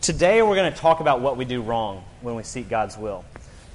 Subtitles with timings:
[0.00, 3.24] today we're going to talk about what we do wrong when we seek God's will.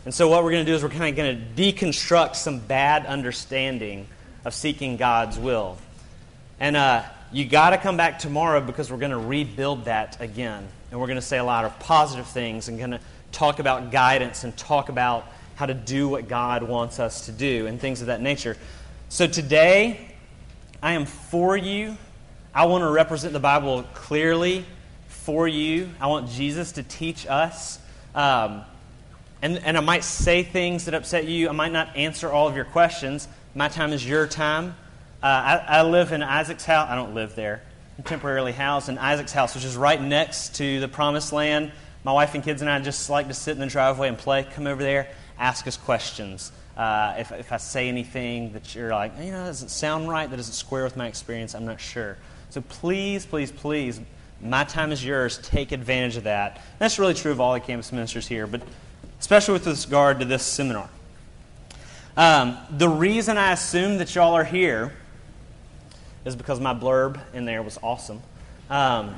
[0.05, 2.59] And so, what we're going to do is we're kind of going to deconstruct some
[2.59, 4.07] bad understanding
[4.43, 5.77] of seeking God's will.
[6.59, 10.67] And uh, you got to come back tomorrow because we're going to rebuild that again.
[10.91, 12.99] And we're going to say a lot of positive things and going to
[13.31, 17.67] talk about guidance and talk about how to do what God wants us to do
[17.67, 18.57] and things of that nature.
[19.09, 20.15] So, today,
[20.81, 21.97] I am for you.
[22.53, 24.65] I want to represent the Bible clearly
[25.23, 25.89] for you.
[26.01, 27.79] I want Jesus to teach us.
[28.13, 28.63] Um,
[29.41, 31.47] and, and I might say things that upset you.
[31.47, 33.27] I might not answer all of your questions.
[33.55, 34.75] My time is your time.
[35.21, 36.89] Uh, I, I, live in Isaac's house.
[36.89, 37.61] I don't live there.
[37.97, 41.71] I'm temporarily housed in Isaac's house, which is right next to the promised land.
[42.03, 44.43] My wife and kids and I just like to sit in the driveway and play.
[44.43, 45.07] Come over there,
[45.39, 46.51] ask us questions.
[46.75, 50.29] Uh, if, if I say anything that you're like, you know, that doesn't sound right,
[50.29, 52.17] that doesn't square with my experience, I'm not sure.
[52.49, 54.01] So please, please, please,
[54.43, 55.37] my time is yours.
[55.37, 56.61] Take advantage of that.
[56.79, 58.61] That's really true of all the campus ministers here, but
[59.19, 60.89] especially with regard to this seminar.
[62.15, 64.93] Um, the reason I assume that y'all are here
[66.25, 68.21] is because my blurb in there was awesome
[68.69, 69.15] um,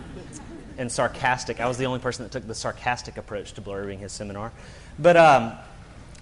[0.77, 1.59] and sarcastic.
[1.59, 4.51] I was the only person that took the sarcastic approach to blurbing his seminar.
[4.97, 5.53] But um,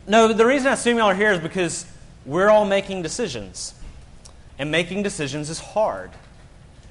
[0.08, 1.86] no, the reason I assume y'all are here is because
[2.26, 3.76] we're all making decisions.
[4.60, 6.12] And making decisions is hard.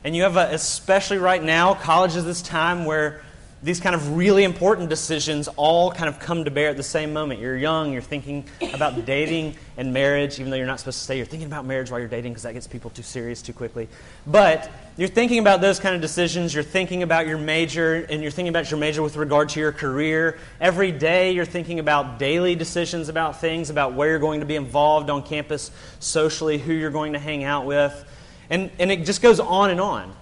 [0.05, 3.23] And you have, a, especially right now, college is this time where
[3.63, 7.13] these kind of really important decisions all kind of come to bear at the same
[7.13, 7.39] moment.
[7.39, 8.45] You're young, you're thinking
[8.75, 11.89] about dating and marriage, even though you're not supposed to say you're thinking about marriage
[11.89, 13.89] while you're dating because that gets people too serious too quickly.
[14.27, 16.53] But you're thinking about those kind of decisions.
[16.53, 19.73] You're thinking about your major, and you're thinking about your major with regard to your
[19.73, 20.39] career.
[20.61, 24.57] Every day, you're thinking about daily decisions about things, about where you're going to be
[24.57, 28.05] involved on campus socially, who you're going to hang out with.
[28.53, 30.15] And, and it just goes on and on.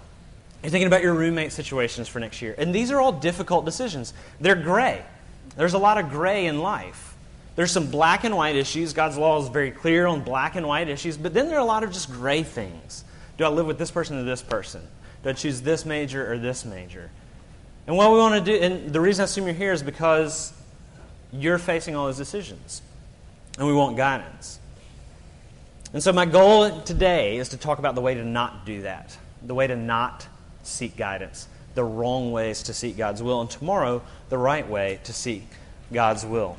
[0.63, 2.55] You're thinking about your roommate situations for next year.
[2.57, 4.15] And these are all difficult decisions.
[4.41, 5.03] They're gray.
[5.57, 7.17] There's a lot of gray in life.
[7.57, 8.93] There's some black and white issues.
[8.93, 11.65] God's law is very clear on black and white issues, but then there are a
[11.65, 13.05] lot of just gray things.
[13.37, 14.87] Do I live with this person or this person?
[15.25, 17.11] Do I choose this major or this major?
[17.89, 20.53] And what we want to do, and the reason I assume you're here is because
[21.33, 22.81] you're facing all those decisions.
[23.59, 24.61] And we want guidance.
[25.93, 29.17] And so my goal today is to talk about the way to not do that,
[29.43, 30.27] the way to not
[30.63, 35.13] seek guidance, the wrong ways to seek God's will, and tomorrow, the right way to
[35.13, 35.49] seek
[35.93, 36.57] God's will.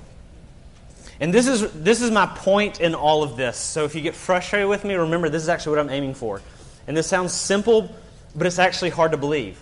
[1.22, 3.56] And this is, this is my point in all of this.
[3.56, 6.42] So if you get frustrated with me, remember this is actually what I'm aiming for.
[6.88, 7.94] And this sounds simple,
[8.36, 9.62] but it's actually hard to believe.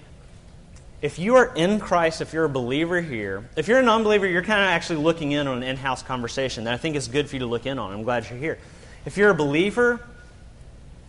[1.02, 4.26] If you are in Christ, if you're a believer here, if you're a non believer,
[4.26, 7.08] you're kind of actually looking in on an in house conversation that I think is
[7.08, 7.94] good for you to look in on.
[7.94, 8.58] I'm glad you're here.
[9.06, 10.00] If you're a believer,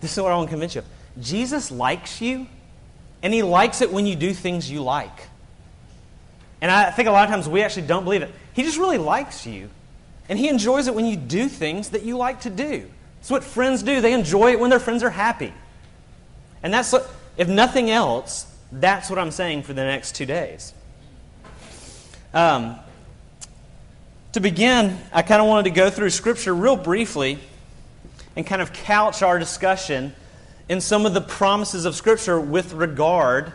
[0.01, 0.87] this is what I want to convince you of.
[1.23, 2.47] Jesus likes you
[3.23, 5.29] and He likes it when you do things you like.
[6.61, 8.33] And I think a lot of times we actually don't believe it.
[8.53, 9.71] He just really likes you.
[10.29, 12.89] And He enjoys it when you do things that you like to do.
[13.21, 14.01] It's what friends do.
[14.01, 15.53] They enjoy it when their friends are happy.
[16.63, 20.73] And that's, what, if nothing else, that's what I'm saying for the next two days.
[22.33, 22.77] Um,
[24.33, 27.41] to begin, I kind of wanted to go through Scripture real briefly
[28.37, 30.15] and kind of couch our discussion
[30.69, 33.53] in some of the promises of Scripture with regard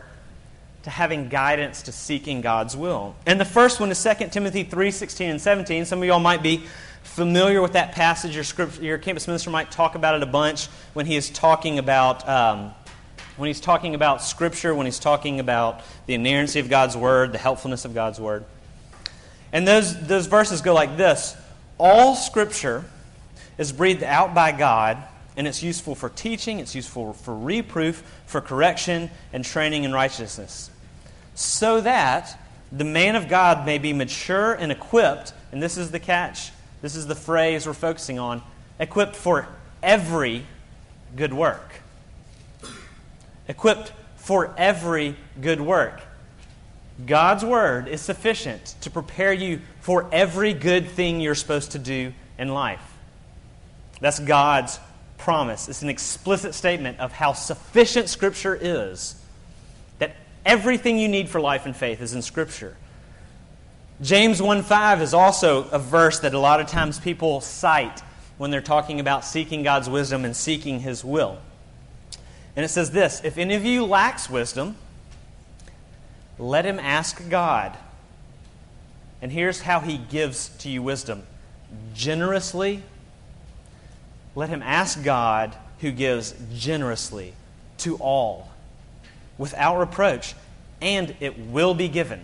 [0.84, 3.16] to having guidance to seeking God's will.
[3.26, 5.86] And the first one is 2 Timothy 3 16 and 17.
[5.86, 6.64] Some of y'all might be
[7.04, 8.36] familiar with that passage.
[8.36, 11.80] Your, script, your campus minister might talk about it a bunch when he is talking
[11.80, 12.28] about.
[12.28, 12.74] Um,
[13.38, 17.38] when he's talking about Scripture, when he's talking about the inerrancy of God's Word, the
[17.38, 18.46] helpfulness of God's Word.
[19.52, 21.36] And those, those verses go like this
[21.78, 22.86] All Scripture
[23.58, 24.98] is breathed out by God
[25.38, 30.70] and it's useful for teaching, it's useful for reproof, for correction, and training in righteousness.
[31.34, 32.40] So that
[32.72, 36.52] the man of God may be mature and equipped, and this is the catch,
[36.82, 38.42] this is the phrase we're focusing on
[38.80, 39.48] equipped for
[39.82, 40.46] every
[41.16, 41.82] good work.
[43.48, 46.02] Equipped for every good work.
[47.06, 52.14] God's word is sufficient to prepare you for every good thing you're supposed to do
[52.38, 52.95] in life.
[54.00, 54.80] That's God's
[55.18, 55.70] promise.
[55.70, 59.16] It's an explicit statement of how sufficient Scripture is.
[60.00, 60.16] That
[60.46, 62.76] everything you need for life and faith is in Scripture.
[64.02, 68.02] James 1:5 is also a verse that a lot of times people cite
[68.38, 71.38] when they're talking about seeking God's wisdom and seeking His will.
[72.56, 74.76] And it says this If any of you lacks wisdom,
[76.38, 77.78] let him ask God.
[79.22, 81.24] And here's how He gives to you wisdom
[81.94, 82.84] generously
[84.36, 87.34] let him ask God, who gives generously
[87.80, 88.50] to all,
[89.38, 90.36] without reproach,
[90.82, 92.22] and it will be given.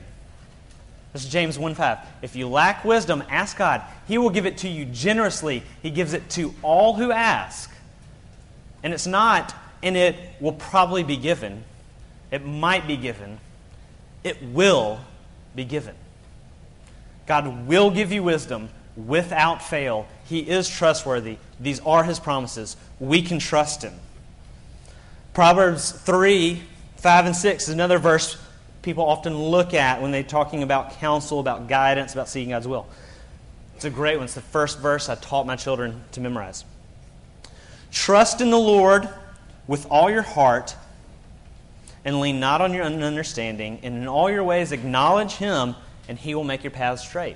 [1.13, 1.97] This is James 1 5.
[2.21, 3.81] If you lack wisdom, ask God.
[4.07, 5.63] He will give it to you generously.
[5.81, 7.69] He gives it to all who ask.
[8.83, 9.53] And it's not,
[9.83, 11.63] and it will probably be given.
[12.31, 13.39] It might be given.
[14.23, 14.99] It will
[15.55, 15.95] be given.
[17.27, 20.07] God will give you wisdom without fail.
[20.31, 21.35] He is trustworthy.
[21.59, 22.77] These are his promises.
[23.01, 23.93] We can trust him.
[25.33, 26.61] Proverbs 3
[26.95, 28.41] 5 and 6 is another verse
[28.81, 32.87] people often look at when they're talking about counsel, about guidance, about seeking God's will.
[33.75, 34.23] It's a great one.
[34.23, 36.63] It's the first verse I taught my children to memorize.
[37.91, 39.09] Trust in the Lord
[39.67, 40.77] with all your heart
[42.05, 45.75] and lean not on your own understanding, and in all your ways acknowledge Him,
[46.07, 47.35] and He will make your paths straight.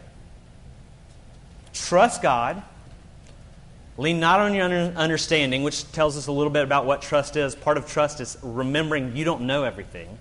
[1.74, 2.64] Trust God.
[3.98, 7.56] Lean not on your understanding, which tells us a little bit about what trust is.
[7.56, 10.18] Part of trust is remembering you don't know everything.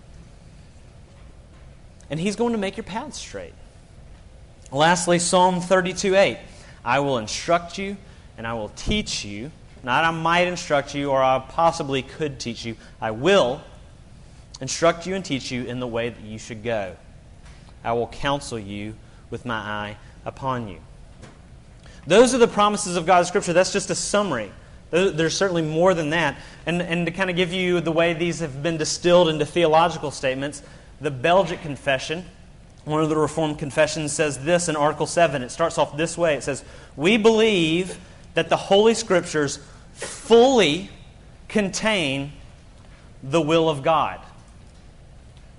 [2.09, 3.55] And He's going to make your paths straight.
[4.71, 6.39] Lastly, Psalm 32 8.
[6.85, 7.97] I will instruct you
[8.37, 9.51] and I will teach you.
[9.83, 12.77] Not I might instruct you or I possibly could teach you.
[13.01, 13.61] I will
[14.61, 16.97] instruct you and teach you in the way that you should go.
[17.83, 18.95] I will counsel you
[19.31, 20.79] with my eye upon you.
[22.07, 23.53] Those are the promises of God's Scripture.
[23.53, 24.53] That's just a summary.
[24.91, 26.39] There's certainly more than that.
[26.67, 30.11] And, and to kind of give you the way these have been distilled into theological
[30.11, 30.63] statements,
[31.01, 32.25] the Belgic Confession,
[32.85, 35.43] one of the Reformed confessions, says this in Article 7.
[35.43, 36.65] It starts off this way it says,
[36.97, 37.99] We believe
[38.35, 39.59] that the Holy Scriptures
[39.95, 40.91] fully
[41.49, 42.33] contain
[43.23, 44.21] the will of God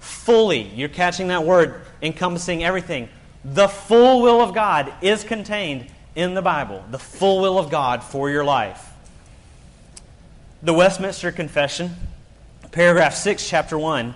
[0.05, 0.63] fully.
[0.75, 3.09] You're catching that word, encompassing everything.
[3.43, 6.83] The full will of God is contained in the Bible.
[6.89, 8.91] The full will of God for your life.
[10.63, 11.95] The Westminster Confession,
[12.71, 14.15] paragraph 6, chapter 1.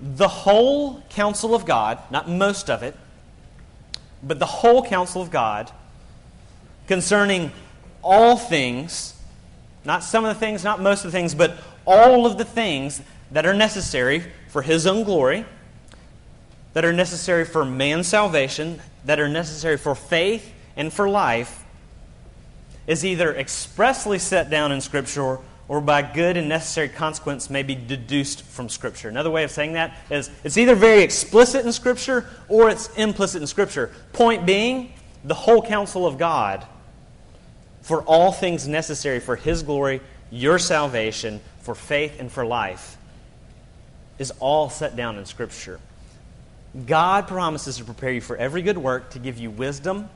[0.00, 2.96] The whole counsel of God, not most of it,
[4.22, 5.70] but the whole counsel of God
[6.86, 7.50] concerning
[8.02, 9.14] all things,
[9.84, 11.56] not some of the things, not most of the things, but
[11.86, 13.00] all of the things
[13.30, 15.44] that are necessary for His own glory,
[16.74, 21.64] that are necessary for man's salvation, that are necessary for faith and for life,
[22.86, 25.38] is either expressly set down in Scripture
[25.68, 29.08] or by good and necessary consequence may be deduced from Scripture.
[29.08, 33.40] Another way of saying that is it's either very explicit in Scripture or it's implicit
[33.40, 33.90] in Scripture.
[34.12, 34.92] Point being,
[35.24, 36.66] the whole counsel of God
[37.80, 42.96] for all things necessary for His glory, your salvation, for faith, and for life
[44.18, 45.80] is all set down in Scripture.
[46.86, 50.08] God promises to prepare you for every good work, to give you wisdom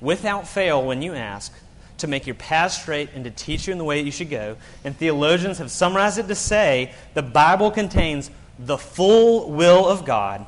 [0.00, 1.52] without fail when you ask,
[1.98, 4.28] to make your path straight, and to teach you in the way that you should
[4.28, 4.56] go.
[4.84, 10.44] And theologians have summarized it to say the Bible contains the full will of God,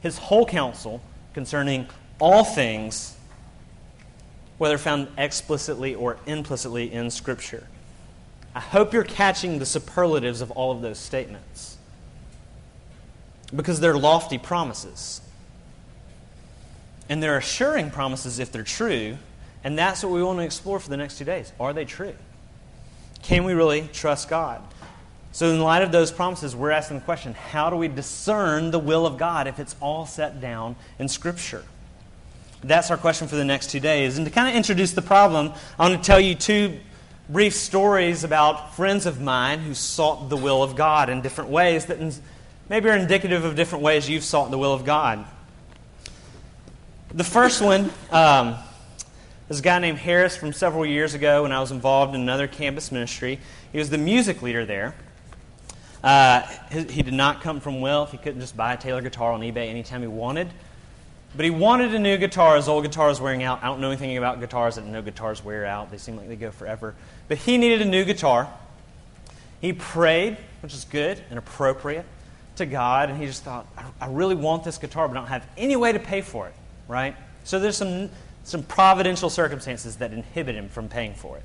[0.00, 1.00] His whole counsel
[1.32, 1.86] concerning
[2.20, 3.16] all things,
[4.58, 7.66] whether found explicitly or implicitly in Scripture.
[8.54, 11.76] I hope you're catching the superlatives of all of those statements
[13.54, 15.20] because they're lofty promises.
[17.10, 19.18] And they're assuring promises if they're true,
[19.62, 21.52] and that's what we want to explore for the next two days.
[21.60, 22.14] Are they true?
[23.22, 24.62] Can we really trust God?
[25.32, 28.78] So, in light of those promises, we're asking the question how do we discern the
[28.78, 31.64] will of God if it's all set down in Scripture?
[32.62, 34.16] That's our question for the next two days.
[34.16, 36.78] And to kind of introduce the problem, I want to tell you two
[37.28, 41.86] brief stories about friends of mine who sought the will of God in different ways
[41.86, 41.98] that
[42.68, 45.24] maybe are indicative of different ways you've sought the will of God.
[47.12, 48.54] The first one um,
[49.48, 52.46] is a guy named Harris from several years ago when I was involved in another
[52.46, 53.40] campus ministry.
[53.72, 54.94] He was the music leader there.
[56.04, 58.12] Uh, he, did not come from wealth.
[58.12, 60.48] He couldn't just buy a Taylor guitar on eBay anytime he wanted.
[61.34, 62.54] But he wanted a new guitar.
[62.54, 63.60] His old guitar was wearing out.
[63.62, 64.78] I don't know anything about guitars.
[64.78, 65.90] I know guitars wear out.
[65.90, 66.94] They seem like they go forever.
[67.26, 68.48] But he needed a new guitar.
[69.60, 72.06] He prayed, which is good and appropriate,
[72.56, 73.66] to God, and he just thought,
[74.00, 76.54] I really want this guitar, but I don't have any way to pay for it,
[76.90, 77.16] right?
[77.44, 78.10] So there's some,
[78.44, 81.44] some providential circumstances that inhibit him from paying for it.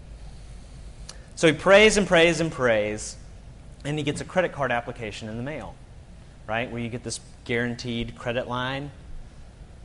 [1.36, 3.16] So he prays and prays and prays,
[3.84, 5.76] and he gets a credit card application in the mail,
[6.48, 6.70] right?
[6.72, 8.92] Where you get this guaranteed credit line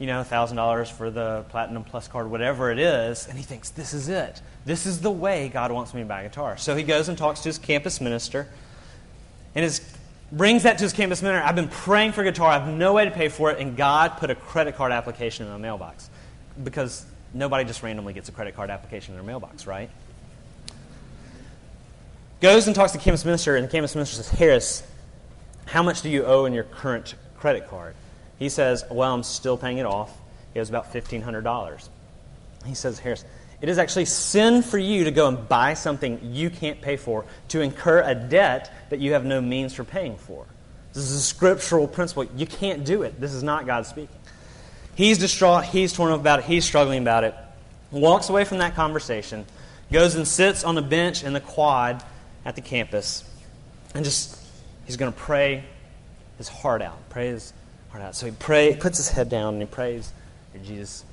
[0.00, 3.92] you know, $1,000 for the Platinum Plus card, whatever it is, and he thinks, this
[3.92, 4.40] is it.
[4.64, 6.56] This is the way God wants me to buy a guitar.
[6.56, 8.48] So he goes and talks to his campus minister
[9.54, 9.80] and his,
[10.32, 11.46] brings that to his campus minister.
[11.46, 12.50] I've been praying for a guitar.
[12.50, 15.46] I have no way to pay for it, and God put a credit card application
[15.46, 16.10] in my mailbox.
[16.62, 19.90] Because nobody just randomly gets a credit card application in their mailbox, right?
[22.40, 24.82] Goes and talks to the campus minister, and the campus minister says, Harris,
[25.66, 27.94] how much do you owe in your current credit card?
[28.38, 30.16] He says, Well, I'm still paying it off.
[30.54, 31.88] He owes about $1,500.
[32.66, 33.24] He says, Harris,
[33.60, 37.24] it is actually sin for you to go and buy something you can't pay for,
[37.48, 40.46] to incur a debt that you have no means for paying for.
[40.92, 42.24] This is a scriptural principle.
[42.36, 43.20] You can't do it.
[43.20, 44.16] This is not God speaking.
[44.94, 45.64] He's distraught.
[45.64, 46.46] He's torn up about it.
[46.46, 47.34] He's struggling about it.
[47.90, 49.44] Walks away from that conversation,
[49.92, 52.04] goes and sits on a bench in the quad
[52.44, 53.24] at the campus,
[53.94, 54.38] and just,
[54.86, 55.64] he's going to pray
[56.38, 56.98] his heart out.
[57.10, 57.52] Pray his
[57.90, 58.14] heart out.
[58.14, 60.12] So he pray, puts his head down and he prays,
[60.64, 61.04] Jesus,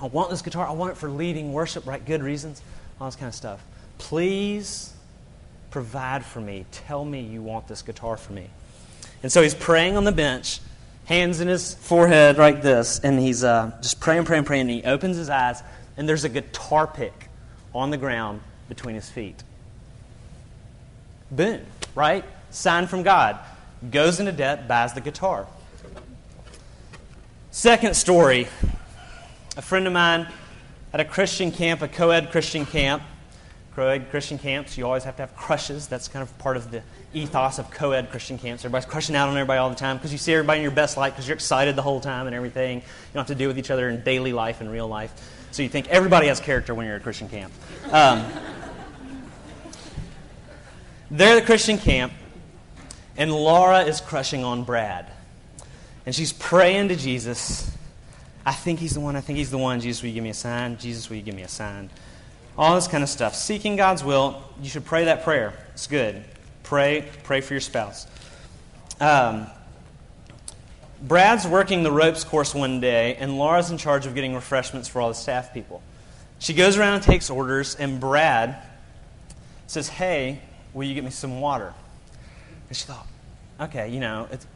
[0.00, 0.66] I want this guitar.
[0.66, 2.04] I want it for leading worship, right?
[2.04, 2.62] Good reasons,
[3.00, 3.64] all this kind of stuff.
[3.98, 4.92] Please
[5.70, 6.66] provide for me.
[6.70, 8.48] Tell me you want this guitar for me.
[9.22, 10.60] And so he's praying on the bench,
[11.06, 14.62] hands in his forehead like this, and he's uh, just praying, praying, praying.
[14.62, 15.62] And he opens his eyes,
[15.96, 17.28] and there's a guitar pick
[17.74, 19.42] on the ground between his feet.
[21.30, 21.60] Boom,
[21.94, 22.24] right?
[22.50, 23.38] Sign from God.
[23.90, 25.46] Goes into debt, buys the guitar.
[27.50, 28.48] Second story
[29.56, 30.26] a friend of mine
[30.92, 33.02] at a Christian camp, a co ed Christian camp.
[33.74, 35.88] Co ed Christian camps, you always have to have crushes.
[35.88, 36.82] That's kind of part of the
[37.12, 38.64] ethos of co ed Christian camps.
[38.64, 40.96] Everybody's crushing out on everybody all the time because you see everybody in your best
[40.96, 42.78] light because you're excited the whole time and everything.
[42.78, 42.84] You
[43.14, 45.12] don't have to deal with each other in daily life and real life.
[45.50, 47.52] So you think everybody has character when you're at a Christian camp.
[47.90, 48.24] Um,
[51.10, 52.12] they're the Christian camp,
[53.16, 55.10] and Laura is crushing on Brad.
[56.06, 57.73] And she's praying to Jesus
[58.46, 59.16] I think he's the one.
[59.16, 59.80] I think he's the one.
[59.80, 60.76] Jesus, will you give me a sign?
[60.76, 61.90] Jesus, will you give me a sign?
[62.56, 63.34] All this kind of stuff.
[63.34, 65.54] Seeking God's will, you should pray that prayer.
[65.72, 66.22] It's good.
[66.62, 68.06] Pray, pray for your spouse.
[69.00, 69.46] Um,
[71.02, 75.00] Brad's working the ropes course one day, and Laura's in charge of getting refreshments for
[75.00, 75.82] all the staff people.
[76.38, 78.62] She goes around and takes orders, and Brad
[79.66, 80.40] says, Hey,
[80.72, 81.74] will you get me some water?
[82.68, 83.06] And she thought,
[83.60, 84.46] okay, you know, it's,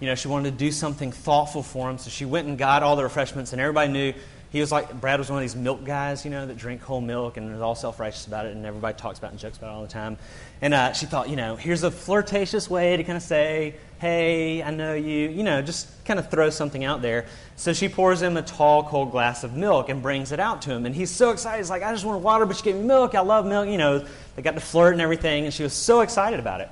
[0.00, 1.98] you know, she wanted to do something thoughtful for him.
[1.98, 4.14] So she went and got all the refreshments, and everybody knew
[4.50, 7.00] he was like, Brad was one of these milk guys, you know, that drink whole
[7.00, 9.58] milk and is all self righteous about it, and everybody talks about it and jokes
[9.58, 10.18] about it all the time.
[10.60, 14.62] And uh, she thought, you know, here's a flirtatious way to kind of say, hey,
[14.62, 17.26] I know you, you know, just kind of throw something out there.
[17.54, 20.70] So she pours him a tall, cold glass of milk and brings it out to
[20.70, 20.84] him.
[20.84, 21.58] And he's so excited.
[21.58, 23.14] He's like, I just want water, but you gave me milk.
[23.14, 23.68] I love milk.
[23.68, 24.04] You know,
[24.34, 25.44] they got to flirt and everything.
[25.44, 26.70] And she was so excited about it.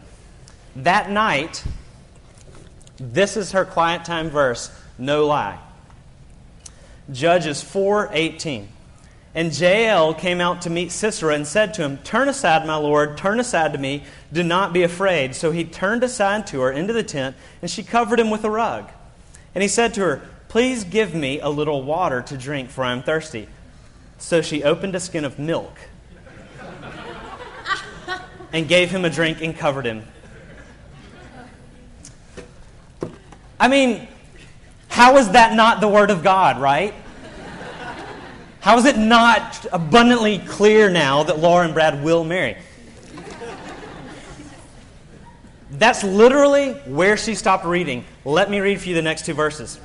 [0.76, 1.62] That night,
[2.99, 5.59] this is her quiet time verse, no lie.
[7.11, 8.69] Judges 4:18.
[9.35, 13.17] And Jael came out to meet Sisera and said to him, Turn aside, my lord,
[13.17, 14.02] turn aside to me,
[14.33, 15.35] do not be afraid.
[15.35, 18.50] So he turned aside to her into the tent, and she covered him with a
[18.50, 18.90] rug.
[19.55, 22.93] And he said to her, Please give me a little water to drink, for I
[22.93, 23.49] am thirsty.
[24.17, 25.76] So she opened a skin of milk
[28.52, 30.05] and gave him a drink and covered him.
[33.61, 34.07] I mean,
[34.88, 36.95] how is that not the Word of God, right?
[38.61, 42.57] How is it not abundantly clear now that Laura and Brad will marry?
[45.71, 48.05] That's literally where she stopped reading.
[48.25, 49.79] Let me read for you the next two verses.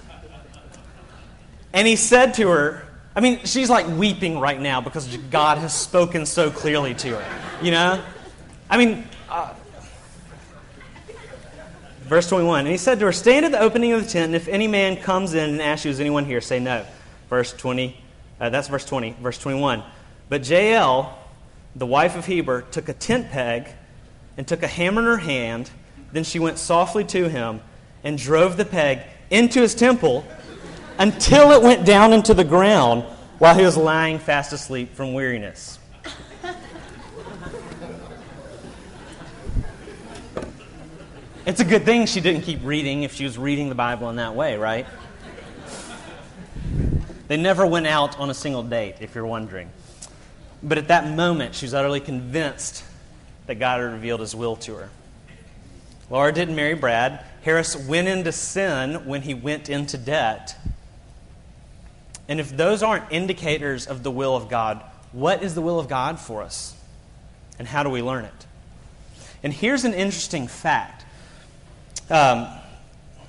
[1.71, 5.73] And he said to her, I mean, she's like weeping right now because God has
[5.73, 7.61] spoken so clearly to her.
[7.61, 8.03] You know?
[8.69, 9.53] I mean, uh,
[12.13, 14.35] Verse 21 And he said to her, Stand at the opening of the tent, and
[14.35, 16.41] if any man comes in and asks you, Is anyone here?
[16.41, 16.85] say no.
[17.27, 17.99] Verse 20,
[18.39, 19.15] uh, that's verse 20.
[19.19, 19.81] Verse 21.
[20.29, 21.17] But Jael,
[21.75, 23.67] the wife of Heber, took a tent peg
[24.37, 25.71] and took a hammer in her hand.
[26.11, 27.61] Then she went softly to him
[28.03, 28.99] and drove the peg
[29.31, 30.23] into his temple
[30.99, 33.05] until it went down into the ground
[33.39, 35.79] while he was lying fast asleep from weariness.
[41.45, 44.15] It's a good thing she didn't keep reading if she was reading the Bible in
[44.15, 44.85] that way, right?
[47.27, 49.69] They never went out on a single date, if you're wondering.
[50.61, 52.85] But at that moment, she was utterly convinced
[53.47, 54.89] that God had revealed his will to her.
[56.09, 57.25] Laura didn't marry Brad.
[57.41, 60.55] Harris went into sin when he went into debt.
[62.29, 64.81] And if those aren't indicators of the will of God,
[65.11, 66.73] what is the will of God for us?
[67.59, 68.45] And how do we learn it?
[69.43, 71.02] And here's an interesting fact
[72.13, 72.47] um,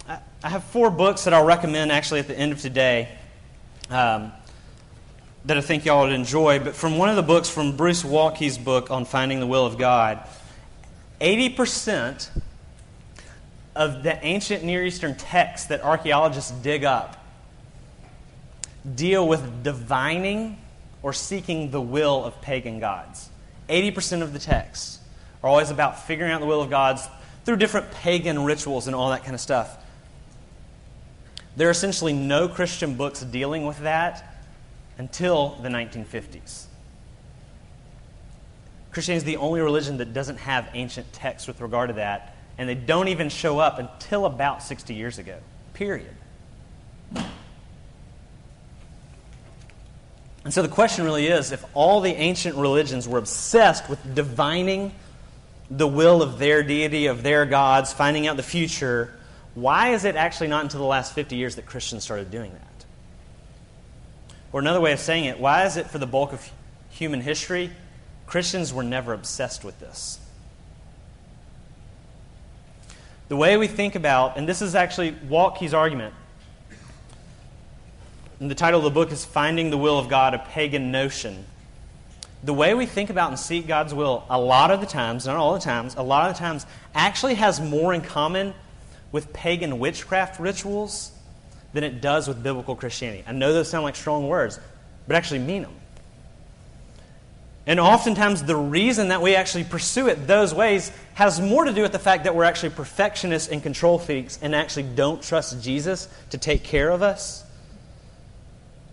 [0.07, 3.09] I have four books that I'll recommend actually at the end of today
[3.89, 4.31] um,
[5.47, 6.59] that I think y'all would enjoy.
[6.59, 9.79] But from one of the books, from Bruce Waltke's book on finding the will of
[9.79, 10.29] God,
[11.19, 12.29] 80%
[13.75, 17.17] of the ancient Near Eastern texts that archaeologists dig up
[18.95, 20.59] deal with divining
[21.03, 23.31] or seeking the will of pagan gods.
[23.71, 24.99] 80% of the texts
[25.43, 27.09] are always about figuring out the will of gods
[27.45, 29.77] through different pagan rituals and all that kind of stuff.
[31.57, 34.43] There are essentially no Christian books dealing with that
[34.99, 36.65] until the 1950s.
[38.91, 42.69] Christianity is the only religion that doesn't have ancient texts with regard to that, and
[42.69, 45.37] they don't even show up until about 60 years ago,
[45.75, 46.15] period.
[50.45, 54.93] And so the question really is if all the ancient religions were obsessed with divining
[55.71, 59.15] the will of their deity, of their gods, finding out the future,
[59.55, 62.85] why is it actually not until the last 50 years that Christians started doing that?
[64.53, 66.49] Or another way of saying it, why is it for the bulk of
[66.91, 67.71] human history,
[68.27, 70.19] Christians were never obsessed with this?
[73.29, 76.15] The way we think about, and this is actually Waltke's argument,
[78.39, 81.47] and the title of the book is Finding the Will of God, a Pagan Notion.
[82.45, 85.37] The way we think about and seek God's will, a lot of the times, not
[85.37, 88.53] all the times, a lot of the times, actually has more in common
[89.13, 91.11] with pagan witchcraft rituals
[91.73, 93.25] than it does with biblical Christianity.
[93.27, 94.61] I know those sound like strong words,
[95.07, 95.75] but actually mean them.
[97.67, 101.81] And oftentimes, the reason that we actually pursue it those ways has more to do
[101.81, 106.09] with the fact that we're actually perfectionists and control freaks and actually don't trust Jesus
[106.29, 107.44] to take care of us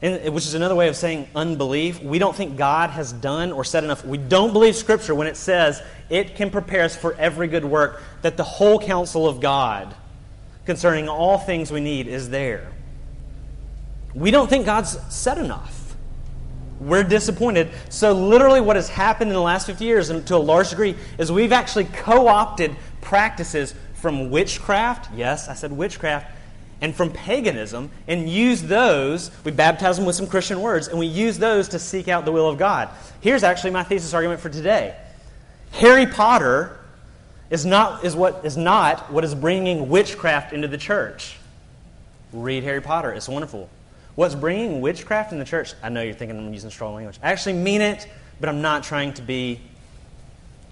[0.01, 2.01] and, which is another way of saying unbelief.
[2.01, 4.03] We don't think God has done or said enough.
[4.03, 8.01] We don't believe Scripture when it says it can prepare us for every good work,
[8.21, 9.95] that the whole counsel of God
[10.65, 12.71] concerning all things we need is there.
[14.13, 15.95] We don't think God's said enough.
[16.79, 17.69] We're disappointed.
[17.89, 20.95] So, literally, what has happened in the last 50 years, and to a large degree,
[21.19, 25.13] is we've actually co opted practices from witchcraft.
[25.15, 26.25] Yes, I said witchcraft
[26.81, 31.05] and from paganism and use those, we baptize them with some Christian words, and we
[31.05, 32.89] use those to seek out the will of God.
[33.21, 34.95] Here's actually my thesis argument for today
[35.73, 36.79] Harry Potter
[37.51, 41.37] is not, is what, is not what is bringing witchcraft into the church.
[42.33, 43.69] Read Harry Potter, it's wonderful.
[44.15, 45.73] What's bringing witchcraft in the church?
[45.83, 47.17] I know you're thinking I'm using strong language.
[47.21, 48.07] I actually mean it,
[48.39, 49.59] but I'm not trying to be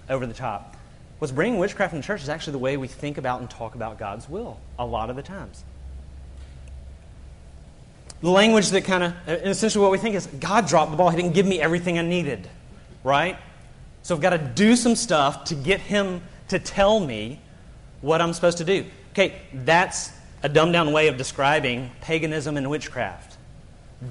[0.08, 0.76] over the top.
[1.18, 3.74] What's bringing witchcraft in the church is actually the way we think about and talk
[3.74, 5.64] about God's will a lot of the times
[8.22, 11.10] the language that kind uh, of, essentially what we think is God dropped the ball.
[11.10, 12.48] He didn't give me everything I needed,
[13.02, 13.38] right?
[14.02, 17.40] So I've got to do some stuff to get Him to tell me
[18.00, 18.84] what I'm supposed to do.
[19.12, 23.36] Okay, that's a dumbed down way of describing paganism and witchcraft.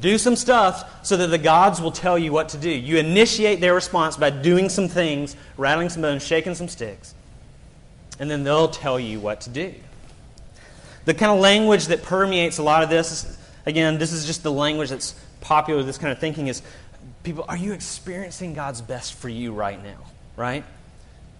[0.01, 2.69] Do some stuff so that the gods will tell you what to do.
[2.69, 7.15] You initiate their response by doing some things, rattling some bones, shaking some sticks,
[8.19, 9.73] and then they'll tell you what to do.
[11.05, 14.51] The kind of language that permeates a lot of this Again, this is just the
[14.51, 16.61] language that's popular, this kind of thinking is
[17.23, 19.97] people, are you experiencing God's best for you right now?
[20.35, 20.63] Right?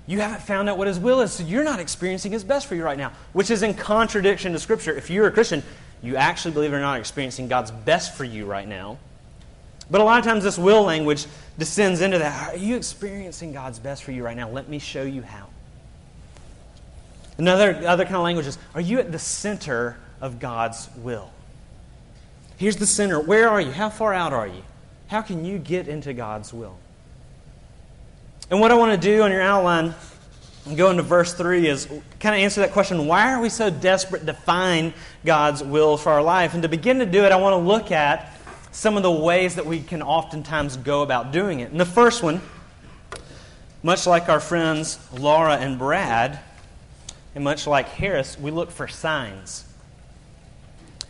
[0.07, 2.75] You haven't found out what His will is, so you're not experiencing His best for
[2.75, 4.95] you right now, which is in contradiction to Scripture.
[4.95, 5.63] If you're a Christian,
[6.01, 8.97] you actually believe or not experiencing God's best for you right now.
[9.91, 11.25] But a lot of times this will language
[11.57, 12.53] descends into that.
[12.53, 14.49] Are you experiencing God's best for you right now?
[14.49, 15.47] Let me show you how.
[17.37, 21.31] Another other kind of language is are you at the center of God's will?
[22.59, 23.21] Here's the center.
[23.21, 23.71] Where are you?
[23.71, 24.61] How far out are you?
[25.07, 26.77] How can you get into God's will?
[28.51, 29.95] And what I want to do on your outline
[30.65, 31.85] and go into verse 3 is
[32.19, 34.93] kind of answer that question why are we so desperate to find
[35.23, 36.53] God's will for our life?
[36.53, 38.37] And to begin to do it, I want to look at
[38.73, 41.71] some of the ways that we can oftentimes go about doing it.
[41.71, 42.41] And the first one,
[43.83, 46.41] much like our friends Laura and Brad,
[47.35, 49.63] and much like Harris, we look for signs.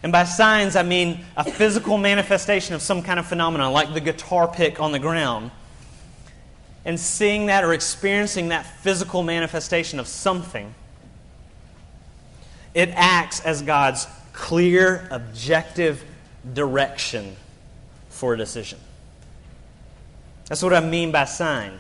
[0.02, 4.00] And by signs, I mean a physical manifestation of some kind of phenomenon, like the
[4.00, 5.52] guitar pick on the ground.
[6.86, 10.74] And seeing that or experiencing that physical manifestation of something,
[12.74, 16.04] it acts as God's clear, objective
[16.54, 17.36] direction
[18.10, 18.80] for a decision.
[20.48, 21.74] That's what I mean by sign.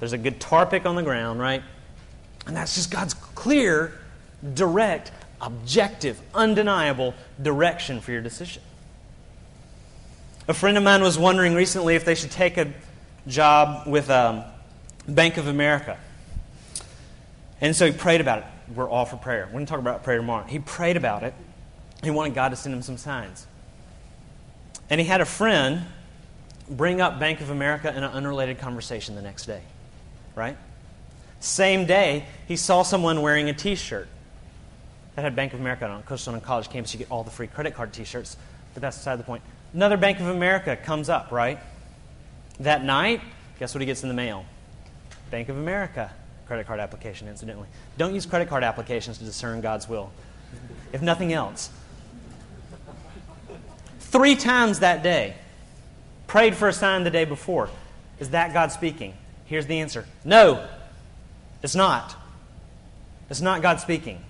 [0.00, 1.62] There's a guitar pick on the ground, right?
[2.46, 3.92] And that's just God's clear,
[4.54, 8.62] direct objective, undeniable direction for your decision.
[10.48, 12.72] A friend of mine was wondering recently if they should take a
[13.26, 14.44] job with um,
[15.06, 15.98] Bank of America.
[17.60, 18.44] And so he prayed about it.
[18.74, 19.44] We're all for prayer.
[19.46, 20.44] We're going to talk about prayer tomorrow.
[20.44, 21.34] He prayed about it.
[22.02, 23.46] He wanted God to send him some signs.
[24.90, 25.84] And he had a friend
[26.70, 29.62] bring up Bank of America in an unrelated conversation the next day.
[30.34, 30.56] Right?
[31.40, 34.08] Same day, he saw someone wearing a t shirt
[35.18, 35.98] that had Bank of America on.
[35.98, 36.06] it.
[36.06, 38.36] course, on a college campus, you get all the free credit card t shirts,
[38.72, 39.42] but that's beside the point.
[39.74, 41.58] Another Bank of America comes up, right?
[42.60, 43.20] That night,
[43.58, 44.44] guess what he gets in the mail?
[45.32, 46.12] Bank of America
[46.46, 47.66] credit card application, incidentally.
[47.96, 50.12] Don't use credit card applications to discern God's will,
[50.92, 51.70] if nothing else.
[53.98, 55.34] three times that day,
[56.28, 57.68] prayed for a sign the day before.
[58.20, 59.14] Is that God speaking?
[59.46, 60.64] Here's the answer No,
[61.60, 62.14] it's not.
[63.28, 64.22] It's not God speaking.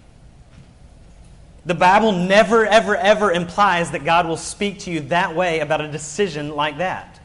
[1.69, 5.83] The Bible never, ever, ever implies that God will speak to you that way about
[5.83, 7.21] a decision like that.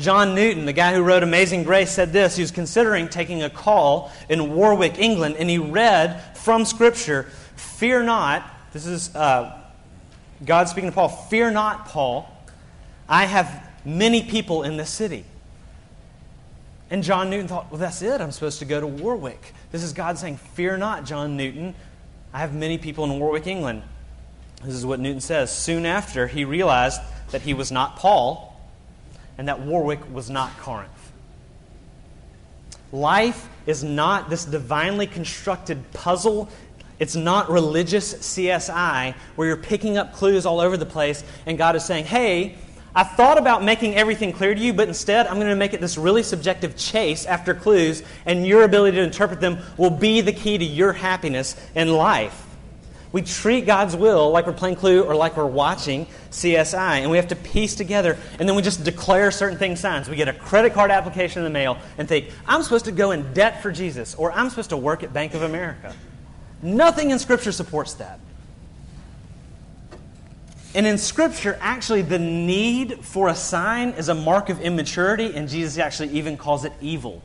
[0.00, 2.34] John Newton, the guy who wrote Amazing Grace, said this.
[2.34, 8.02] He was considering taking a call in Warwick, England, and he read from Scripture, Fear
[8.02, 8.50] not.
[8.72, 9.62] This is uh,
[10.44, 11.08] God speaking to Paul.
[11.08, 12.28] Fear not, Paul.
[13.08, 15.24] I have many people in this city.
[16.90, 18.20] And John Newton thought, well, that's it.
[18.20, 19.54] I'm supposed to go to Warwick.
[19.70, 21.76] This is God saying, Fear not, John Newton.
[22.34, 23.84] I have many people in Warwick, England.
[24.64, 25.56] This is what Newton says.
[25.56, 28.60] Soon after, he realized that he was not Paul
[29.38, 30.90] and that Warwick was not Corinth.
[32.90, 36.48] Life is not this divinely constructed puzzle.
[36.98, 41.76] It's not religious CSI where you're picking up clues all over the place and God
[41.76, 42.56] is saying, hey,
[42.96, 45.80] I thought about making everything clear to you, but instead I'm going to make it
[45.80, 50.32] this really subjective chase after clues, and your ability to interpret them will be the
[50.32, 52.40] key to your happiness in life.
[53.10, 57.16] We treat God's will like we're playing Clue or like we're watching CSI, and we
[57.16, 60.08] have to piece together, and then we just declare certain things signs.
[60.08, 63.12] We get a credit card application in the mail and think, I'm supposed to go
[63.12, 65.94] in debt for Jesus, or I'm supposed to work at Bank of America.
[66.60, 68.18] Nothing in Scripture supports that.
[70.74, 75.48] And in Scripture, actually, the need for a sign is a mark of immaturity, and
[75.48, 77.22] Jesus actually even calls it evil.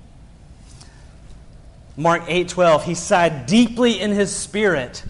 [1.98, 5.04] Mark 8:12, he sighed deeply in his spirit.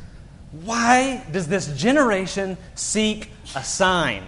[0.63, 4.23] Why does this generation seek a sign?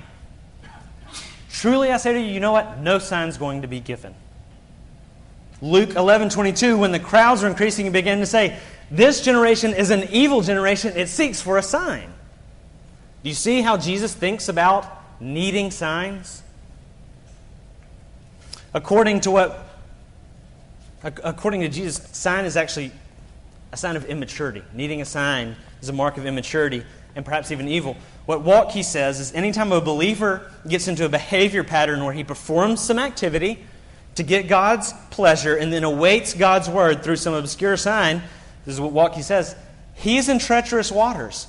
[1.49, 2.79] Truly I say to you, you know what?
[2.79, 4.13] No sign's going to be given.
[5.61, 8.57] Luke 11, 22, when the crowds are increasing, he began to say,
[8.89, 10.93] This generation is an evil generation.
[10.95, 12.11] It seeks for a sign.
[13.23, 14.85] Do you see how Jesus thinks about
[15.21, 16.41] needing signs?
[18.73, 19.67] According to what
[21.03, 22.91] according to Jesus, sign is actually
[23.71, 24.61] a sign of immaturity.
[24.73, 26.83] Needing a sign is a mark of immaturity
[27.15, 27.97] and perhaps even evil.
[28.25, 32.79] What Waltke says is anytime a believer gets into a behavior pattern where he performs
[32.79, 33.63] some activity
[34.15, 38.21] to get God's pleasure and then awaits God's word through some obscure sign,
[38.65, 39.55] this is what Waltke says,
[39.93, 41.47] he's in treacherous waters.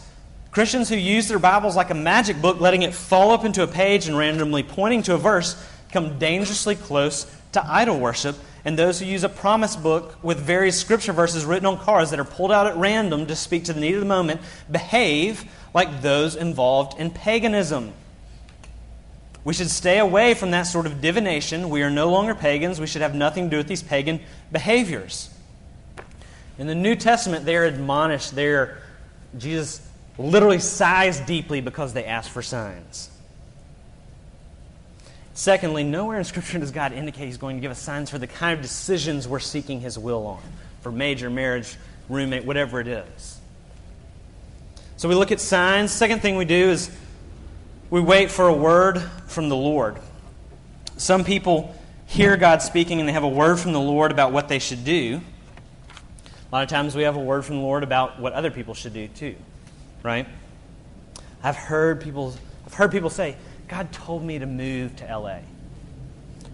[0.52, 3.66] Christians who use their Bibles like a magic book, letting it fall up into a
[3.66, 5.56] page and randomly pointing to a verse,
[5.90, 8.36] come dangerously close to idol worship.
[8.62, 12.20] And those who use a promise book with various scripture verses written on cards that
[12.20, 16.02] are pulled out at random to speak to the need of the moment behave like
[16.02, 17.94] those involved in paganism.
[19.44, 21.70] We should stay away from that sort of divination.
[21.70, 22.78] We are no longer pagans.
[22.78, 24.20] We should have nothing to do with these pagan
[24.52, 25.30] behaviors.
[26.58, 28.34] In the New Testament, they are admonished.
[28.34, 28.82] They're,
[29.38, 29.80] Jesus
[30.22, 33.10] literally sighs deeply because they ask for signs.
[35.34, 38.26] Secondly, nowhere in Scripture does God indicate He's going to give us signs for the
[38.26, 40.42] kind of decisions we're seeking His will on,
[40.82, 41.76] for major, marriage,
[42.08, 43.40] roommate, whatever it is.
[44.96, 45.90] So we look at signs.
[45.90, 46.90] Second thing we do is
[47.90, 49.98] we wait for a word from the Lord.
[50.96, 51.74] Some people
[52.06, 54.84] hear God speaking and they have a word from the Lord about what they should
[54.84, 55.20] do.
[56.26, 58.74] A lot of times we have a word from the Lord about what other people
[58.74, 59.34] should do too
[60.02, 60.26] right?
[61.42, 62.34] I've heard people,
[62.66, 63.36] I've heard people say,
[63.68, 65.38] God told me to move to LA.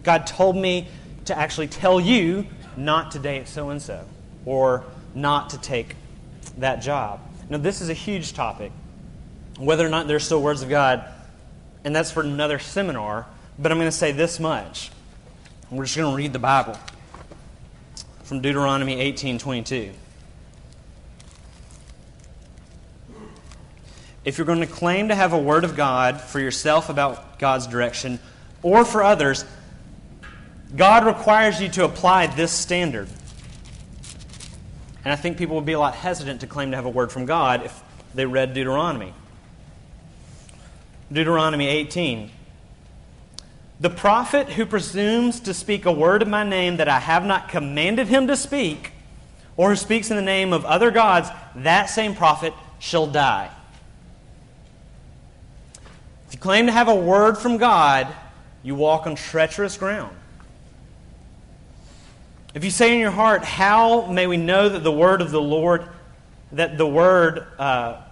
[0.03, 0.89] God told me
[1.27, 4.05] to actually tell you not to date so and so
[4.45, 4.85] or
[5.15, 5.97] not to take
[6.59, 7.21] that job.
[7.51, 8.73] Now, this is a huge topic,
[9.59, 11.05] whether or not there's still words of God,
[11.85, 13.27] and that's for another seminar,
[13.59, 14.91] but I'm going to say this much.
[15.71, 16.79] We're just going to read the Bible
[18.23, 19.93] from Deuteronomy 18 22.
[24.29, 27.67] If you're going to claim to have a word of God for yourself about God's
[27.67, 28.19] direction
[28.63, 29.43] or for others,
[30.77, 33.09] God requires you to apply this standard.
[35.03, 37.11] And I think people would be a lot hesitant to claim to have a word
[37.11, 37.83] from God if
[38.15, 39.15] they read Deuteronomy.
[41.11, 42.31] Deuteronomy 18.
[43.81, 47.49] The prophet who presumes to speak a word of my name that I have not
[47.49, 48.93] commanded him to speak,
[49.57, 53.53] or who speaks in the name of other gods, that same prophet shall die.
[56.29, 58.07] If you claim to have a word from God,
[58.63, 60.15] you walk on treacherous ground.
[62.53, 65.41] If you say in your heart, How may we know that the word of the
[65.41, 65.89] Lord,
[66.53, 68.03] that the word, uh,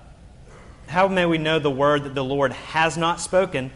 [0.87, 3.71] how may we know the word that the Lord has not spoken?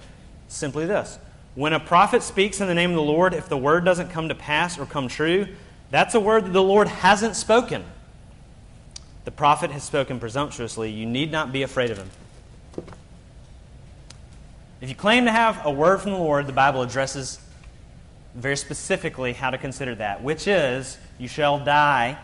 [0.49, 1.19] Simply this.
[1.55, 4.31] When a prophet speaks in the name of the Lord, if the word doesn't come
[4.31, 5.49] to pass or come true,
[5.91, 7.85] that's a word that the Lord hasn't spoken.
[9.27, 10.91] The prophet has spoken presumptuously.
[10.91, 12.09] You need not be afraid of him.
[14.81, 17.39] If you claim to have a word from the Lord, the Bible addresses
[18.35, 22.17] very specifically how to consider that, which is, you shall die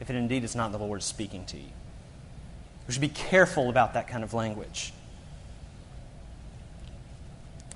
[0.00, 1.70] if it indeed is not the Lord speaking to you.
[2.88, 4.92] We should be careful about that kind of language.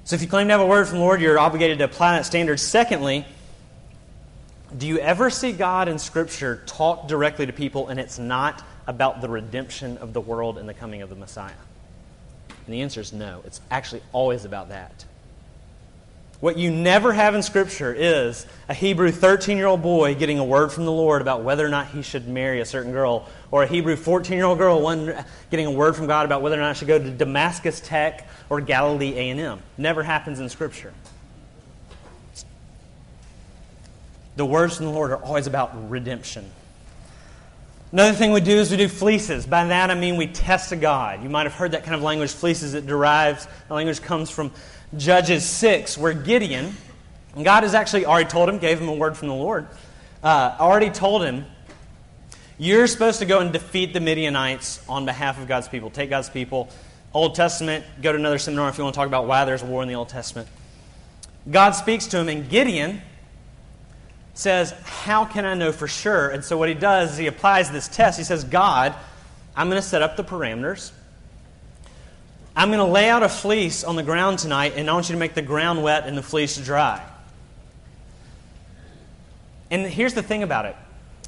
[0.03, 2.17] So if you claim to have a word from the Lord, you're obligated to apply
[2.17, 2.59] that standard.
[2.59, 3.25] Secondly,
[4.77, 9.21] do you ever see God in Scripture talk directly to people and it's not about
[9.21, 11.53] the redemption of the world and the coming of the Messiah?
[12.67, 13.43] And the answer is no.
[13.45, 15.05] It's actually always about that.
[16.41, 20.45] What you never have in Scripture is a Hebrew 13 year old boy getting a
[20.45, 23.63] word from the Lord about whether or not he should marry a certain girl, or
[23.63, 26.77] a Hebrew 14 year old girl getting a word from God about whether or not
[26.77, 29.61] she should go to Damascus Tech or Galilee A&M.
[29.79, 30.93] Never happens in Scripture.
[34.37, 36.51] The words from the Lord are always about redemption.
[37.95, 39.47] Another thing we do is we do fleeces.
[39.47, 41.23] By that I mean we test a God.
[41.23, 42.75] You might have heard that kind of language, fleeces.
[42.75, 44.51] It derives, the language comes from
[44.97, 46.77] Judges 6, where Gideon,
[47.41, 49.69] God has actually already told him, gave him a word from the Lord,
[50.25, 51.47] uh, already told him,
[52.59, 55.89] you're supposed to go and defeat the Midianites on behalf of God's people.
[55.89, 56.71] Take God's people.
[57.13, 59.83] Old Testament, go to another seminar if you want to talk about why there's war
[59.83, 60.49] in the Old Testament.
[61.49, 63.03] God speaks to him, and Gideon
[64.35, 66.29] says, How can I know for sure?
[66.29, 68.19] And so what he does is he applies this test.
[68.19, 68.95] He says, God,
[69.57, 70.93] I'm going to set up the parameters.
[72.57, 75.15] I'm going to lay out a fleece on the ground tonight, and I want you
[75.15, 77.05] to make the ground wet and the fleece dry.
[79.71, 80.77] And here's the thing about it.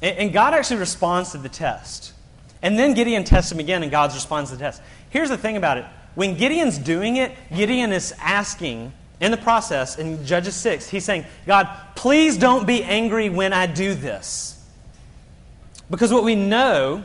[0.01, 2.13] And God actually responds to the test.
[2.61, 4.81] And then Gideon tests him again, and God responds to the test.
[5.09, 5.85] Here's the thing about it.
[6.15, 11.25] When Gideon's doing it, Gideon is asking in the process, in Judges 6, he's saying,
[11.45, 14.63] God, please don't be angry when I do this.
[15.89, 17.03] Because what we know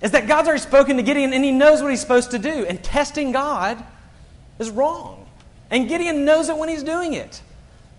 [0.00, 2.66] is that God's already spoken to Gideon and he knows what he's supposed to do.
[2.66, 3.82] And testing God
[4.58, 5.26] is wrong.
[5.70, 7.40] And Gideon knows it when he's doing it.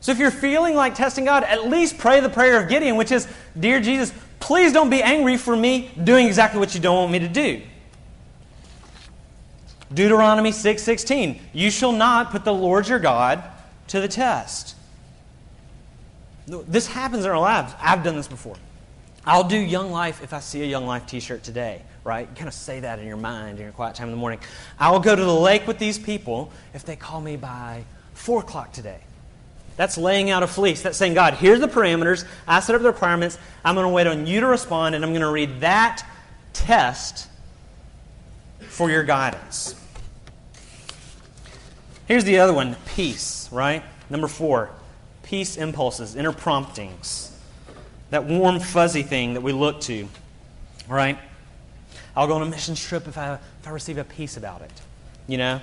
[0.02, 3.12] So if you're feeling like testing God, at least pray the prayer of Gideon, which
[3.12, 3.28] is,
[3.60, 7.20] Dear Jesus, please don't be angry for me doing exactly what you don't want me
[7.20, 7.62] to do.
[9.94, 13.44] Deuteronomy 6:16, 6, you shall not put the Lord your God
[13.88, 14.76] to the test.
[16.48, 17.74] This happens in our lives.
[17.80, 18.56] I've done this before.
[19.26, 22.28] I'll do Young Life if I see a Young Life t shirt today, right?
[22.28, 24.40] You kind of say that in your mind in your quiet time in the morning.
[24.80, 28.74] I'll go to the lake with these people if they call me by 4 o'clock
[28.74, 29.00] today.
[29.76, 30.82] That's laying out a fleece.
[30.82, 32.26] That's saying, God, here's the parameters.
[32.48, 33.38] I set up the requirements.
[33.64, 36.04] I'm going to wait on you to respond, and I'm going to read that
[36.52, 37.30] test
[38.60, 39.76] for your guidance.
[42.10, 43.84] Here's the other one peace, right?
[44.10, 44.72] Number four,
[45.22, 47.32] peace impulses, inner promptings.
[48.10, 50.08] That warm, fuzzy thing that we look to,
[50.88, 51.20] right?
[52.16, 54.72] I'll go on a mission trip if I, if I receive a peace about it,
[55.28, 55.62] you know?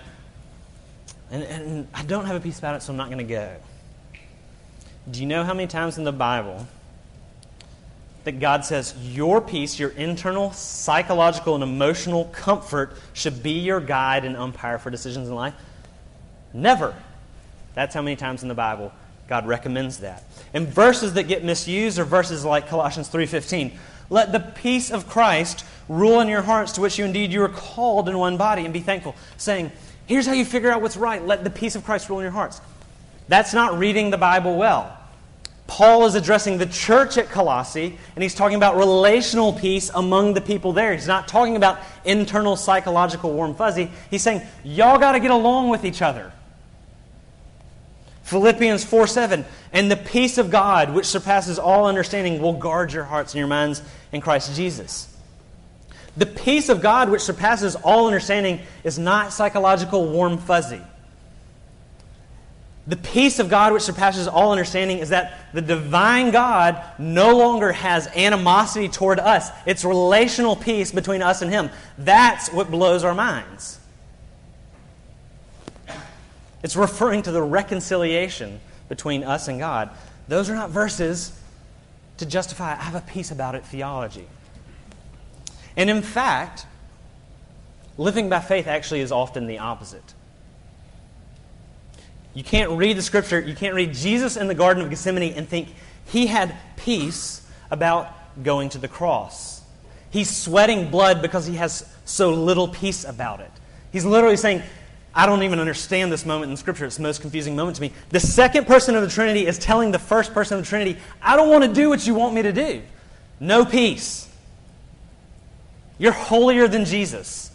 [1.33, 3.57] And, and I don't have a peace about it, so I'm not going to go.
[5.11, 6.69] Do you know how many times in the Bible
[8.23, 14.25] that God says your peace, your internal psychological and emotional comfort should be your guide
[14.25, 15.55] and umpire for decisions in life?
[16.57, 16.95] Never.
[17.75, 18.91] That's how many times in the Bible
[19.29, 20.25] God recommends that.
[20.55, 23.73] And verses that get misused are verses like Colossians 3:15.
[24.09, 27.49] Let the peace of Christ rule in your hearts to which you indeed you are
[27.49, 29.71] called in one body and be thankful, saying,
[30.07, 31.25] here's how you figure out what's right.
[31.25, 32.61] Let the peace of Christ rule in your hearts.
[33.29, 34.97] That's not reading the Bible well.
[35.67, 40.41] Paul is addressing the church at Colossae, and he's talking about relational peace among the
[40.41, 40.93] people there.
[40.93, 43.91] He's not talking about internal psychological warm fuzzy.
[44.09, 46.33] He's saying, y'all got to get along with each other.
[48.27, 49.45] Philippians 4 7.
[49.73, 53.47] And the peace of God, which surpasses all understanding, will guard your hearts and your
[53.47, 55.09] minds in Christ Jesus.
[56.17, 60.81] The peace of God, which surpasses all understanding, is not psychological warm fuzzy.
[62.89, 67.71] The peace of God, which surpasses all understanding, is that the divine God no longer
[67.71, 69.51] has animosity toward us.
[69.67, 71.71] It's relational peace between us and Him.
[71.97, 73.79] That's what blows our minds.
[76.67, 79.89] It's referring to the reconciliation between us and God.
[80.27, 81.31] Those are not verses
[82.17, 84.27] to justify, I have a peace about it theology.
[85.77, 86.67] And in fact,
[87.97, 90.15] living by faith actually is often the opposite.
[92.35, 95.49] You can't read the scripture, you can't read Jesus in the Garden of Gethsemane and
[95.49, 95.69] think
[96.07, 99.63] he had peace about going to the cross.
[100.11, 103.53] He's sweating blood because he has so little peace about it.
[103.93, 104.65] He's literally saying,
[105.17, 106.85] I don't even understand this moment in Scripture.
[106.85, 107.93] It's the most confusing moment to me.
[108.11, 111.37] The second person of the Trinity is telling the first person of the Trinity, I
[111.37, 112.83] don't want to do what you want me to do.
[113.41, 114.29] No peace.
[115.97, 117.51] You're holier than Jesus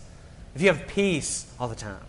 [0.56, 2.04] if you have peace all the time.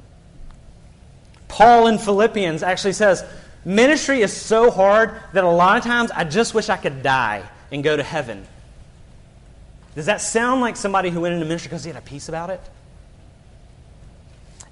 [1.48, 3.22] Paul in Philippians actually says,
[3.66, 7.42] Ministry is so hard that a lot of times I just wish I could die
[7.70, 8.46] and go to heaven.
[9.94, 12.48] Does that sound like somebody who went into ministry because he had a peace about
[12.48, 12.60] it?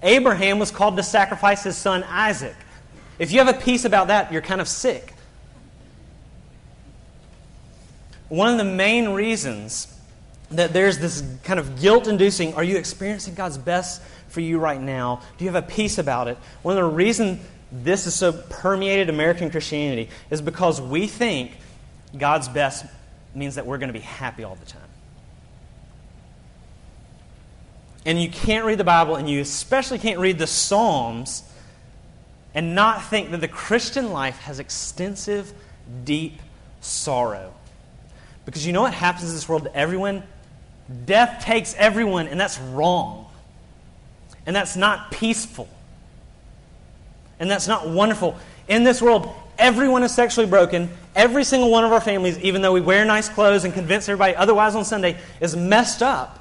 [0.03, 2.57] Abraham was called to sacrifice his son Isaac.
[3.19, 5.15] If you have a peace about that, you're kind of sick.
[8.29, 9.95] One of the main reasons
[10.51, 14.81] that there's this kind of guilt inducing are you experiencing God's best for you right
[14.81, 15.21] now?
[15.37, 16.39] Do you have a peace about it?
[16.63, 17.41] One of the reasons
[17.73, 21.53] this is so permeated American Christianity is because we think
[22.17, 22.85] God's best
[23.35, 24.80] means that we're going to be happy all the time.
[28.07, 31.43] And you can't read the Bible, and you especially can't read the Psalms
[32.55, 35.53] and not think that the Christian life has extensive,
[36.05, 36.41] deep
[36.81, 37.53] sorrow.
[38.45, 40.23] Because you know what happens in this world to everyone?
[41.05, 43.27] Death takes everyone, and that's wrong.
[44.47, 45.69] And that's not peaceful.
[47.39, 48.37] And that's not wonderful.
[48.67, 50.89] In this world, everyone is sexually broken.
[51.15, 54.35] Every single one of our families, even though we wear nice clothes and convince everybody
[54.35, 56.40] otherwise on Sunday, is messed up.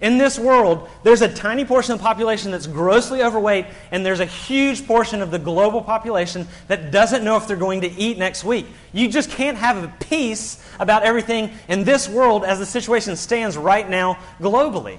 [0.00, 4.20] In this world, there's a tiny portion of the population that's grossly overweight, and there's
[4.20, 8.18] a huge portion of the global population that doesn't know if they're going to eat
[8.18, 8.66] next week.
[8.92, 13.56] You just can't have a peace about everything in this world as the situation stands
[13.56, 14.98] right now globally.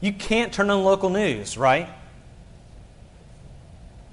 [0.00, 1.88] You can't turn on local news, right?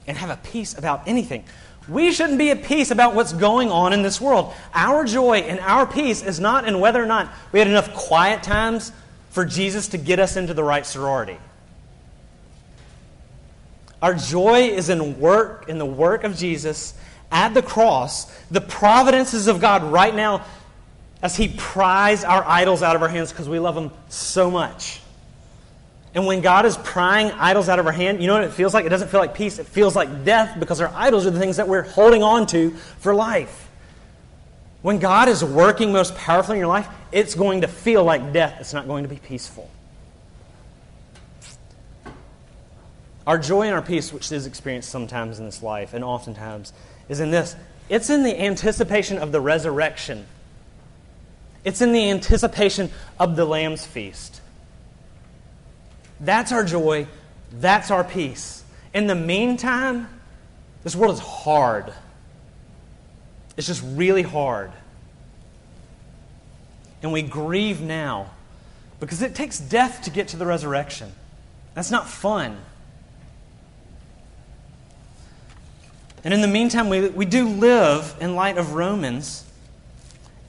[0.07, 1.45] And have a peace about anything.
[1.87, 4.53] We shouldn't be at peace about what's going on in this world.
[4.73, 8.41] Our joy and our peace is not in whether or not we had enough quiet
[8.41, 8.91] times
[9.29, 11.37] for Jesus to get us into the right sorority.
[14.01, 16.93] Our joy is in work, in the work of Jesus
[17.31, 20.45] at the cross, the providences of God right now
[21.21, 25.01] as He pries our idols out of our hands because we love them so much.
[26.15, 28.73] And when God is prying idols out of our hand, you know what it feels
[28.73, 28.85] like?
[28.85, 29.59] It doesn't feel like peace.
[29.59, 32.71] It feels like death because our idols are the things that we're holding on to
[32.99, 33.69] for life.
[34.81, 38.57] When God is working most powerfully in your life, it's going to feel like death.
[38.61, 39.69] It's not going to be peaceful.
[43.27, 46.71] Our joy and our peace, which is experienced sometimes in this life and oftentimes,
[47.09, 47.55] is in this
[47.89, 50.25] it's in the anticipation of the resurrection,
[51.65, 54.41] it's in the anticipation of the Lamb's feast.
[56.19, 57.07] That's our joy.
[57.51, 58.63] That's our peace.
[58.93, 60.07] In the meantime,
[60.83, 61.93] this world is hard.
[63.57, 64.71] It's just really hard.
[67.01, 68.31] And we grieve now
[68.99, 71.11] because it takes death to get to the resurrection.
[71.73, 72.57] That's not fun.
[76.23, 79.43] And in the meantime, we, we do live in light of Romans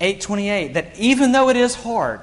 [0.00, 2.20] 8:28 that even though it is hard,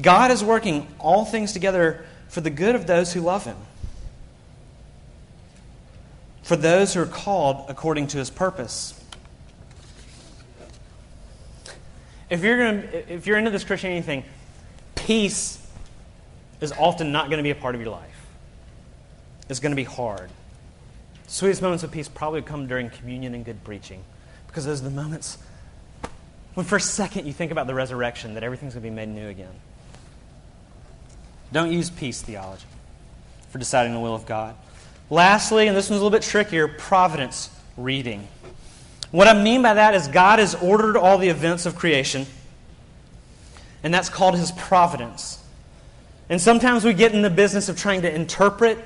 [0.00, 3.56] God is working all things together for the good of those who love him,
[6.42, 9.00] for those who are called according to his purpose.
[12.28, 14.24] If you're, gonna, if you're into this Christianity thing,
[14.96, 15.64] peace
[16.60, 18.26] is often not going to be a part of your life.
[19.48, 20.28] It's going to be hard.
[21.28, 24.02] Sweetest moments of peace probably come during communion and good preaching
[24.48, 25.38] because those are the moments
[26.54, 29.08] when for a second you think about the resurrection, that everything's going to be made
[29.08, 29.54] new again.
[31.54, 32.64] Don't use peace theology
[33.50, 34.56] for deciding the will of God.
[35.08, 38.26] Lastly, and this one's a little bit trickier, providence reading.
[39.12, 42.26] What I mean by that is God has ordered all the events of creation,
[43.84, 45.40] and that's called His providence.
[46.28, 48.76] And sometimes we get in the business of trying to interpret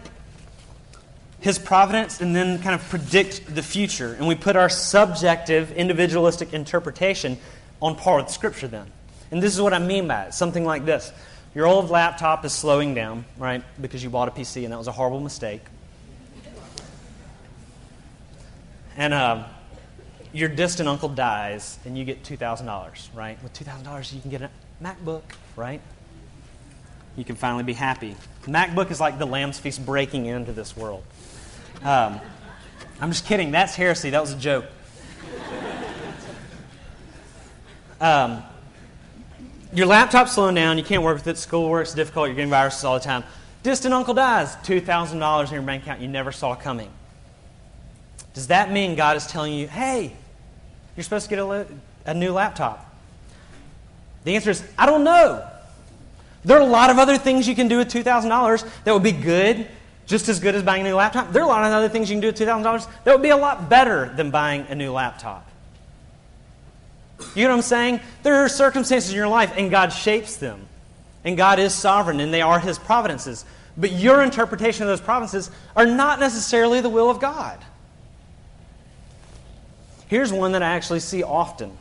[1.41, 4.13] His providence and then kind of predict the future.
[4.13, 7.39] And we put our subjective, individualistic interpretation
[7.81, 8.93] on par with Scripture then.
[9.31, 11.15] And this is what I mean by it something like this
[11.59, 14.87] your old laptop is slowing down, right, because you bought a PC and that was
[14.87, 15.61] a horrible mistake.
[18.97, 19.43] And uh,
[20.33, 23.43] your distant uncle dies and you get $2,000, right?
[23.43, 24.51] With $2,000, you can get a
[24.81, 25.23] MacBook,
[25.57, 25.81] right?
[27.17, 28.15] You can finally be happy.
[28.43, 31.03] MacBook is like the Lamb's Feast breaking into this world.
[31.83, 32.21] Um,
[33.01, 33.51] I'm just kidding.
[33.51, 34.11] That's heresy.
[34.11, 34.67] That was a joke.
[38.01, 38.45] Um,
[39.73, 42.99] your laptop's slowing down, you can't work with it, schoolwork's difficult, you're getting viruses all
[42.99, 43.25] the time.
[43.63, 46.91] Distant uncle dies, $2,000 in your bank account you never saw coming.
[48.35, 50.13] Does that mean God is telling you, hey,
[50.97, 51.67] you're supposed to get a,
[52.07, 52.85] a new laptop?
[54.25, 55.45] The answer is, I don't know.
[56.45, 59.13] There are a lot of other things you can do with $2,000 that would be
[59.13, 59.67] good,
[60.07, 61.33] just as good as buying a new laptop.
[61.33, 63.31] There are a lot of other things you can do with $2,000 that would be
[63.31, 65.48] a lot better than buying a new laptop.
[67.35, 68.01] You know what I'm saying?
[68.23, 70.67] There are circumstances in your life, and God shapes them.
[71.25, 73.45] And God is sovereign, and they are His providences.
[73.77, 77.59] But your interpretation of those providences are not necessarily the will of God.
[80.07, 81.77] Here's one that I actually see often,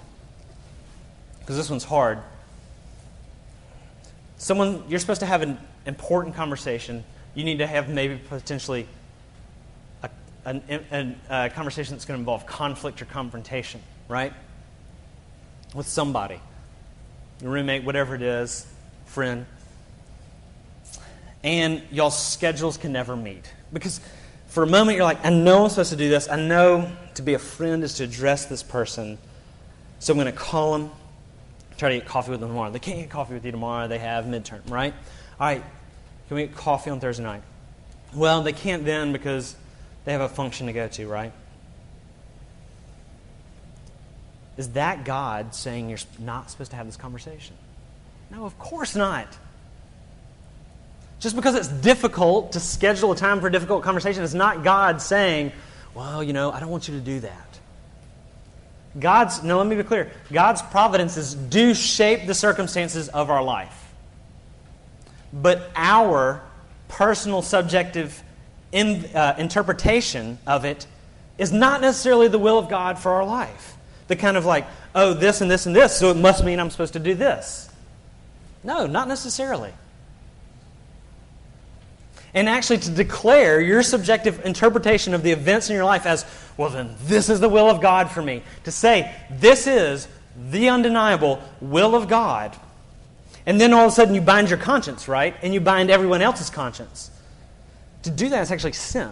[1.39, 2.19] because this one's hard.
[4.37, 7.03] Someone, you're supposed to have an important conversation.
[7.35, 8.87] You need to have maybe potentially
[10.03, 10.09] a,
[10.45, 14.33] a, a conversation that's going to involve conflict or confrontation, right?
[15.75, 16.39] With somebody,
[17.41, 18.65] your roommate, whatever it is,
[19.05, 19.45] friend.
[21.43, 23.51] And y'all's schedules can never meet.
[23.71, 23.99] Because
[24.47, 26.29] for a moment you're like, I know I'm supposed to do this.
[26.29, 29.17] I know to be a friend is to address this person.
[29.99, 30.91] So I'm going to call them,
[31.77, 32.71] try to get coffee with them tomorrow.
[32.71, 33.87] They can't get coffee with you tomorrow.
[33.87, 34.93] They have midterm, right?
[35.39, 35.63] All right,
[36.27, 37.43] can we get coffee on Thursday night?
[38.15, 39.55] Well, they can't then because
[40.05, 41.31] they have a function to go to, right?
[44.57, 47.55] Is that God saying you're not supposed to have this conversation?
[48.31, 49.27] No, of course not.
[51.19, 55.01] Just because it's difficult to schedule a time for a difficult conversation is not God
[55.01, 55.51] saying,
[55.93, 57.59] well, you know, I don't want you to do that.
[58.99, 60.11] God's, no, let me be clear.
[60.31, 63.93] God's providences do shape the circumstances of our life.
[65.31, 66.41] But our
[66.87, 68.23] personal, subjective
[68.71, 70.87] in, uh, interpretation of it
[71.37, 73.76] is not necessarily the will of God for our life.
[74.07, 76.69] The kind of like, oh, this and this and this, so it must mean I'm
[76.69, 77.69] supposed to do this.
[78.63, 79.73] No, not necessarily.
[82.33, 86.69] And actually, to declare your subjective interpretation of the events in your life as, well,
[86.69, 88.43] then this is the will of God for me.
[88.65, 90.07] To say, this is
[90.51, 92.55] the undeniable will of God.
[93.45, 95.35] And then all of a sudden you bind your conscience, right?
[95.41, 97.09] And you bind everyone else's conscience.
[98.03, 99.11] To do that is actually sin,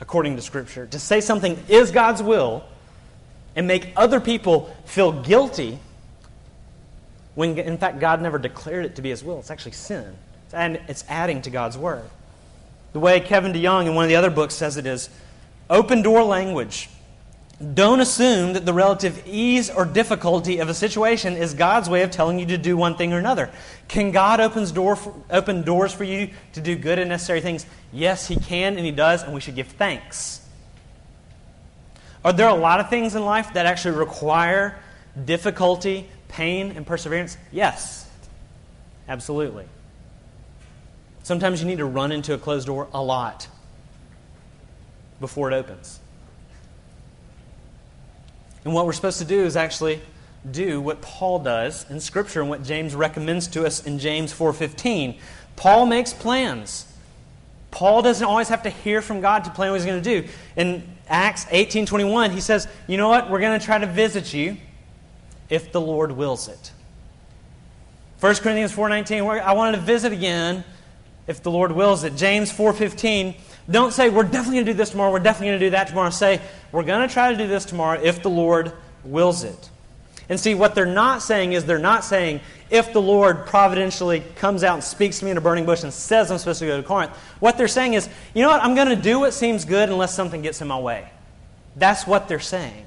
[0.00, 0.86] according to Scripture.
[0.86, 2.64] To say something is God's will
[3.56, 5.78] and make other people feel guilty
[7.34, 9.38] when, in fact, God never declared it to be His will.
[9.38, 10.16] It's actually sin.
[10.52, 12.04] And it's adding to God's Word.
[12.92, 15.10] The way Kevin DeYoung in one of the other books says it is
[15.68, 16.88] open door language.
[17.74, 22.10] Don't assume that the relative ease or difficulty of a situation is God's way of
[22.10, 23.50] telling you to do one thing or another.
[23.88, 27.64] Can God opens door for, open doors for you to do good and necessary things?
[27.92, 30.45] Yes, He can and He does, and we should give thanks.
[32.26, 34.76] Are there a lot of things in life that actually require
[35.24, 37.36] difficulty, pain, and perseverance?
[37.52, 38.10] Yes,
[39.08, 39.64] absolutely.
[41.22, 43.46] Sometimes you need to run into a closed door a lot
[45.20, 46.00] before it opens.
[48.64, 50.00] And what we're supposed to do is actually
[50.50, 55.16] do what Paul does in scripture and what James recommends to us in James 4:15.
[55.54, 56.86] Paul makes plans.
[57.70, 60.28] Paul doesn't always have to hear from God to plan what he's going to do.
[60.56, 63.30] In Acts 18:21, he says, "You know what?
[63.30, 64.56] We're going to try to visit you
[65.48, 66.72] if the Lord wills it."
[68.20, 70.64] 1 Corinthians 4:19, I wanted to visit again
[71.26, 72.16] if the Lord wills it.
[72.16, 73.34] James 4:15,
[73.70, 75.88] don't say we're definitely going to do this tomorrow, we're definitely going to do that
[75.88, 76.10] tomorrow.
[76.10, 76.40] Say
[76.72, 78.72] we're going to try to do this tomorrow if the Lord
[79.04, 79.70] wills it.
[80.28, 84.64] And see what they're not saying is they're not saying if the Lord providentially comes
[84.64, 86.80] out and speaks to me in a burning bush and says I'm supposed to go
[86.80, 87.12] to Corinth.
[87.38, 88.62] What they're saying is, you know what?
[88.62, 91.08] I'm going to do what seems good unless something gets in my way.
[91.76, 92.86] That's what they're saying.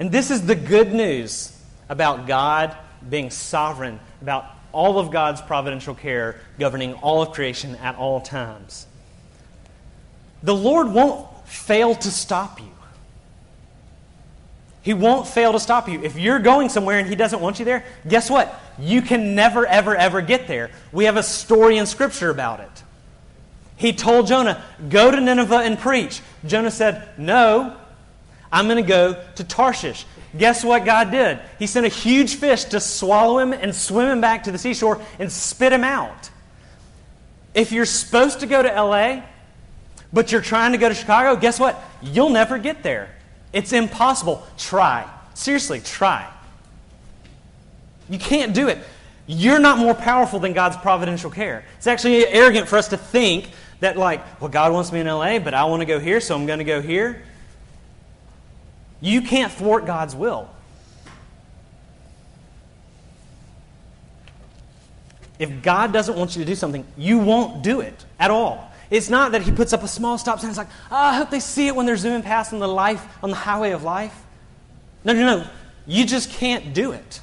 [0.00, 1.56] And this is the good news
[1.88, 2.76] about God
[3.08, 8.86] being sovereign, about all of God's providential care governing all of creation at all times.
[10.42, 12.70] The Lord won't fail to stop you.
[14.82, 16.02] He won't fail to stop you.
[16.02, 18.58] If you're going somewhere and He doesn't want you there, guess what?
[18.78, 20.70] You can never, ever, ever get there.
[20.92, 22.82] We have a story in Scripture about it.
[23.76, 26.20] He told Jonah, Go to Nineveh and preach.
[26.46, 27.76] Jonah said, No,
[28.50, 30.04] I'm going to go to Tarshish.
[30.36, 31.38] Guess what God did?
[31.58, 35.00] He sent a huge fish to swallow him and swim him back to the seashore
[35.18, 36.30] and spit him out.
[37.54, 39.22] If you're supposed to go to LA,
[40.12, 41.82] but you're trying to go to Chicago, guess what?
[42.02, 43.10] You'll never get there.
[43.52, 44.46] It's impossible.
[44.56, 45.08] Try.
[45.34, 46.28] Seriously, try.
[48.08, 48.78] You can't do it.
[49.26, 51.64] You're not more powerful than God's providential care.
[51.76, 55.38] It's actually arrogant for us to think that, like, well, God wants me in LA,
[55.38, 57.22] but I want to go here, so I'm going to go here.
[59.00, 60.48] You can't thwart God's will.
[65.38, 68.67] If God doesn't want you to do something, you won't do it at all.
[68.90, 70.50] It's not that He puts up a small stop sign.
[70.50, 73.06] It's like, oh, I hope they see it when they're zooming past on the life
[73.22, 74.24] on the highway of life.
[75.04, 75.46] No, no, no.
[75.86, 77.20] You just can't do it.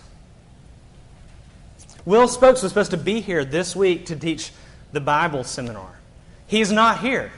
[2.05, 4.51] Will Spokes was supposed to be here this week to teach
[4.91, 5.99] the Bible seminar.
[6.47, 7.31] He's not here.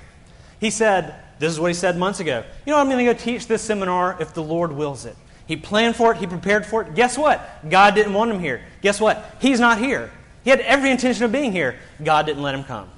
[0.59, 2.43] He said, this is what he said months ago.
[2.65, 5.15] You know, what I'm going to go teach this seminar if the Lord wills it.
[5.47, 6.93] He planned for it, he prepared for it.
[6.95, 7.69] Guess what?
[7.69, 8.61] God didn't want him here.
[8.82, 9.38] Guess what?
[9.39, 10.11] He's not here.
[10.43, 11.78] He had every intention of being here.
[12.03, 12.89] God didn't let him come.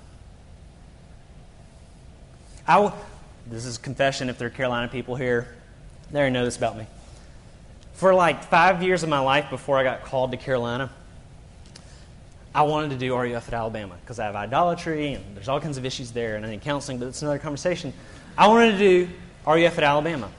[3.48, 5.48] This is confession if there are Carolina people here.
[6.12, 6.86] They already know this about me.
[7.94, 10.92] For like five years of my life before I got called to Carolina,
[12.54, 15.80] I wanted to do RUF at Alabama because I have idolatry and there's all kinds
[15.80, 17.92] of issues there and I need counseling, but it's another conversation.
[18.38, 19.10] I wanted to do
[19.48, 20.30] RUF at Alabama.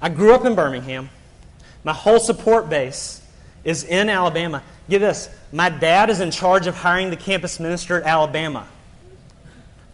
[0.00, 1.08] I grew up in Birmingham.
[1.84, 3.24] My whole support base
[3.62, 4.60] is in Alabama.
[4.90, 8.66] Get this my dad is in charge of hiring the campus minister at Alabama.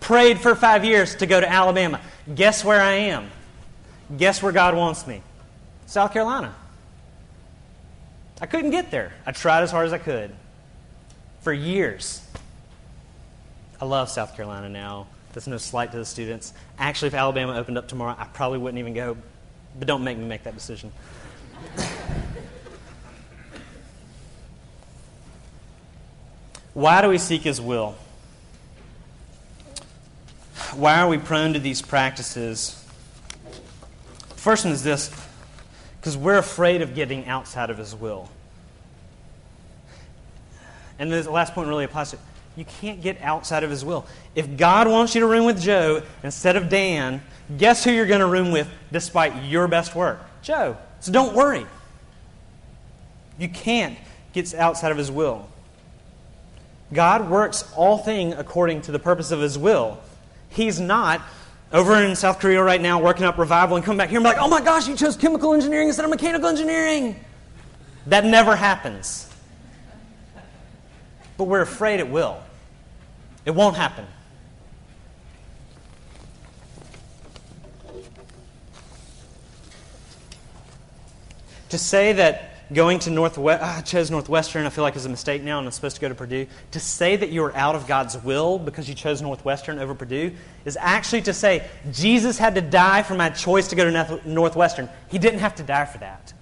[0.01, 2.01] Prayed for five years to go to Alabama.
[2.35, 3.31] Guess where I am?
[4.17, 5.23] Guess where God wants me?
[5.87, 6.55] South Carolina.
[8.41, 9.13] I couldn't get there.
[9.27, 10.33] I tried as hard as I could
[11.41, 12.23] for years.
[13.81, 15.07] I love South Carolina now.
[15.33, 16.53] That's no slight to the students.
[16.79, 19.17] Actually, if Alabama opened up tomorrow, I probably wouldn't even go.
[19.79, 20.93] But don't make me make that decision.
[26.75, 27.97] Why do we seek His will?
[30.75, 32.85] Why are we prone to these practices?
[34.37, 35.11] First one is this
[36.01, 38.29] because we're afraid of getting outside of His will.
[40.99, 42.19] And the last point really applies to
[42.57, 44.05] you can't get outside of His will.
[44.35, 47.23] If God wants you to room with Joe instead of Dan,
[47.57, 50.21] guess who you're going to room with despite your best work?
[50.43, 50.77] Joe.
[51.01, 51.67] So don't worry.
[53.39, 53.97] You can't
[54.33, 55.49] get outside of His will.
[56.93, 60.01] God works all things according to the purpose of His will.
[60.49, 61.21] He's not
[61.73, 64.29] over in South Korea right now working up revival and come back here and be
[64.29, 67.17] like, oh my gosh, you chose chemical engineering instead of mechanical engineering.
[68.07, 69.31] That never happens.
[71.37, 72.39] But we're afraid it will.
[73.45, 74.07] It won't happen.
[81.69, 85.09] To say that going to Northwest, ah, I chose Northwestern, I feel like is a
[85.09, 86.47] mistake now, and I'm supposed to go to Purdue.
[86.73, 90.33] To say that you are out of God's will because you chose Northwestern over Purdue
[90.65, 94.89] is actually to say Jesus had to die for my choice to go to Northwestern.
[95.09, 96.33] He didn't have to die for that.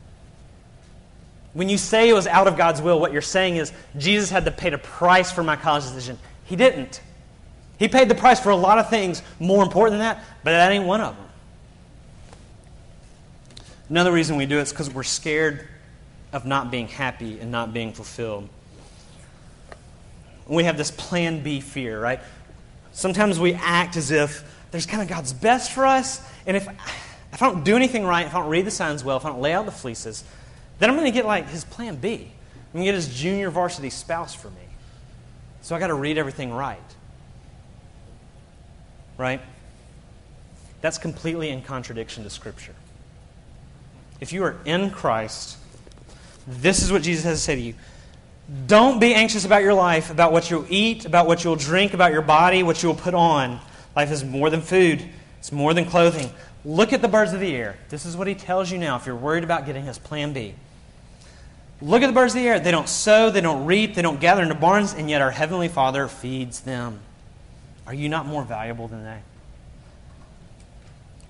[1.52, 4.44] When you say it was out of God's will, what you're saying is Jesus had
[4.44, 6.18] to pay the price for my college decision.
[6.44, 7.00] He didn't.
[7.78, 10.72] He paid the price for a lot of things more important than that, but that
[10.72, 11.26] ain't one of them.
[13.88, 15.68] Another reason we do it is because we're scared
[16.36, 18.46] of not being happy and not being fulfilled.
[20.46, 22.20] We have this plan B fear, right?
[22.92, 26.68] Sometimes we act as if there's kind of God's best for us, and if,
[27.32, 29.30] if I don't do anything right, if I don't read the signs well, if I
[29.30, 30.24] don't lay out the fleeces,
[30.78, 32.12] then I'm going to get like his plan B.
[32.14, 34.56] I'm going to get his junior varsity spouse for me.
[35.62, 36.78] So I got to read everything right.
[39.16, 39.40] Right?
[40.82, 42.74] That's completely in contradiction to Scripture.
[44.20, 45.56] If you are in Christ,
[46.46, 47.74] this is what Jesus has to say to you.
[48.66, 52.12] Don't be anxious about your life, about what you'll eat, about what you'll drink, about
[52.12, 53.60] your body, what you will put on.
[53.96, 55.04] Life is more than food,
[55.38, 56.30] it's more than clothing.
[56.64, 57.76] Look at the birds of the air.
[57.88, 60.54] This is what he tells you now if you're worried about getting his plan B.
[61.80, 62.58] Look at the birds of the air.
[62.58, 65.68] They don't sow, they don't reap, they don't gather into barns, and yet our Heavenly
[65.68, 67.00] Father feeds them.
[67.86, 69.18] Are you not more valuable than they?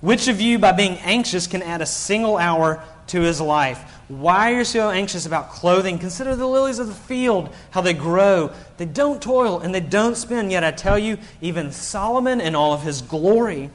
[0.00, 3.78] Which of you, by being anxious, can add a single hour to his life?
[4.08, 5.98] Why are you so anxious about clothing?
[5.98, 8.52] Consider the lilies of the field, how they grow.
[8.76, 10.50] They don't toil and they don't spin.
[10.50, 13.70] Yet I tell you, even Solomon in all of his glory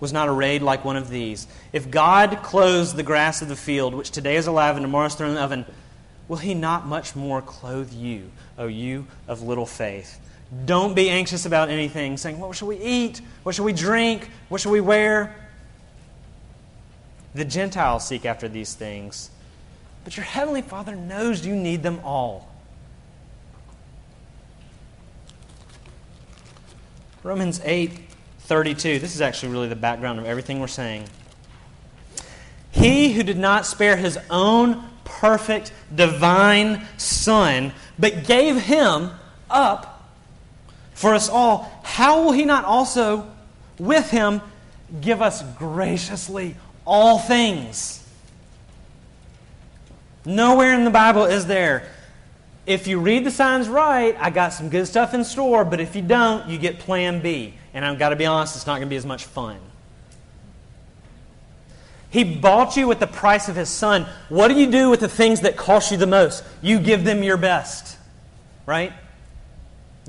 [0.00, 1.46] was not arrayed like one of these.
[1.72, 5.14] If God clothes the grass of the field, which today is alive and tomorrow is
[5.14, 5.64] thrown in the oven,
[6.28, 10.20] will he not much more clothe you, O you of little faith?
[10.66, 13.20] Don't be anxious about anything, saying, What shall we eat?
[13.42, 14.28] What shall we drink?
[14.48, 15.34] What shall we wear?
[17.34, 19.30] The Gentiles seek after these things,
[20.04, 22.48] but your Heavenly Father knows you need them all.
[27.22, 27.90] Romans 8
[28.40, 28.98] 32.
[28.98, 31.08] This is actually really the background of everything we're saying.
[32.70, 39.10] He who did not spare his own perfect divine Son, but gave him
[39.48, 39.94] up
[40.92, 43.30] for us all, how will he not also
[43.78, 44.40] with him
[45.00, 46.56] give us graciously
[46.86, 48.04] all things?
[50.24, 51.88] Nowhere in the Bible is there.
[52.66, 55.94] If you read the signs right, I got some good stuff in store, but if
[55.94, 57.54] you don't, you get plan B.
[57.74, 59.58] And I've got to be honest, it's not going to be as much fun.
[62.08, 64.06] He bought you with the price of his son.
[64.28, 66.44] What do you do with the things that cost you the most?
[66.62, 67.98] You give them your best.
[68.66, 68.92] Right?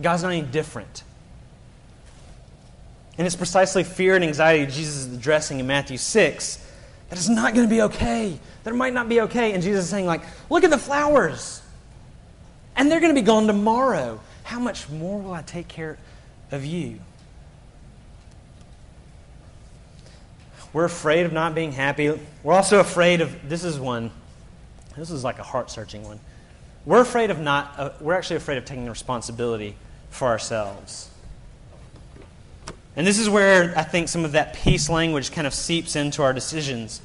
[0.02, 1.04] God's not any different.
[3.18, 6.65] And it's precisely fear and anxiety Jesus is addressing in Matthew 6
[7.18, 8.40] it's not going to be okay.
[8.64, 9.54] That might not be okay.
[9.54, 11.62] And Jesus is saying, like, look at the flowers.
[12.76, 14.20] And they're going to be gone tomorrow.
[14.44, 15.98] How much more will I take care
[16.52, 17.00] of you?
[20.74, 22.20] We're afraid of not being happy.
[22.44, 24.12] We're also afraid of this is one,
[24.98, 26.20] this is like a heart searching one.
[26.86, 29.78] We're afraid of not, uh, we're actually afraid of taking responsibility
[30.10, 31.10] for ourselves.
[32.96, 36.24] And this is where I think some of that peace language kind of seeps into
[36.24, 37.02] our decisions.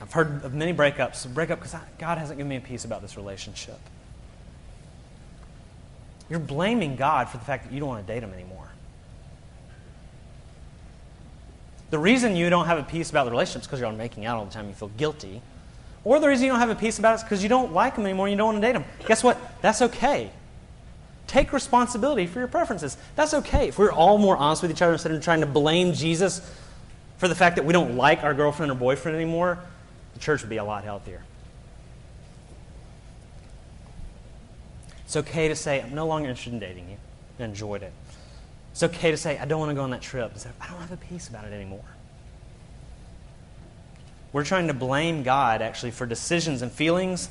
[0.00, 1.32] I've heard of many breakups.
[1.32, 3.78] Break up because God hasn't given me a peace about this relationship.
[6.30, 8.68] You're blaming God for the fact that you don't want to date him anymore.
[11.90, 14.26] The reason you don't have a peace about the relationship is because you're on making
[14.26, 14.68] out all the time.
[14.68, 15.40] You feel guilty.
[16.04, 17.96] Or the reason you don't have a peace about it is because you don't like
[17.96, 18.84] him anymore and you don't want to date him.
[19.06, 19.38] Guess what?
[19.62, 20.30] That's okay.
[21.28, 22.96] Take responsibility for your preferences.
[23.14, 23.68] That's okay.
[23.68, 26.40] If we're all more honest with each other instead of trying to blame Jesus
[27.18, 29.58] for the fact that we don't like our girlfriend or boyfriend anymore,
[30.14, 31.22] the church would be a lot healthier.
[35.04, 36.96] It's okay to say, I'm no longer interested in dating you.
[37.38, 37.92] I enjoyed it.
[38.72, 40.36] It's okay to say, I don't want to go on that trip.
[40.38, 41.84] Say, I don't have a peace about it anymore.
[44.32, 47.28] We're trying to blame God actually for decisions and feelings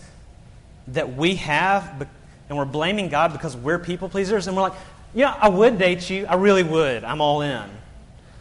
[0.87, 2.07] that we have
[2.49, 4.77] and we're blaming God because we're people pleasers, and we're like,
[5.13, 6.25] yeah, I would date you.
[6.25, 7.03] I really would.
[7.03, 7.69] I'm all in.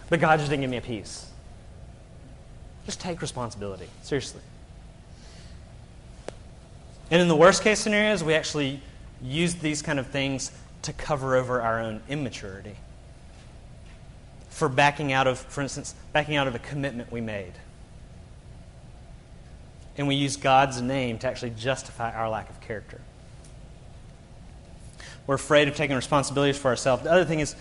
[0.09, 1.27] But God just didn't give me a peace.
[2.85, 3.89] Just take responsibility.
[4.03, 4.41] Seriously.
[7.11, 8.81] And in the worst case scenarios, we actually
[9.23, 10.53] use these kind of things
[10.83, 12.77] to cover over our own immaturity.
[14.51, 17.53] For backing out of, for instance, backing out of a commitment we made.
[19.97, 23.01] And we use God's name to actually justify our lack of character.
[25.27, 27.03] We're afraid of taking responsibilities for ourselves.
[27.03, 27.57] The other thing is,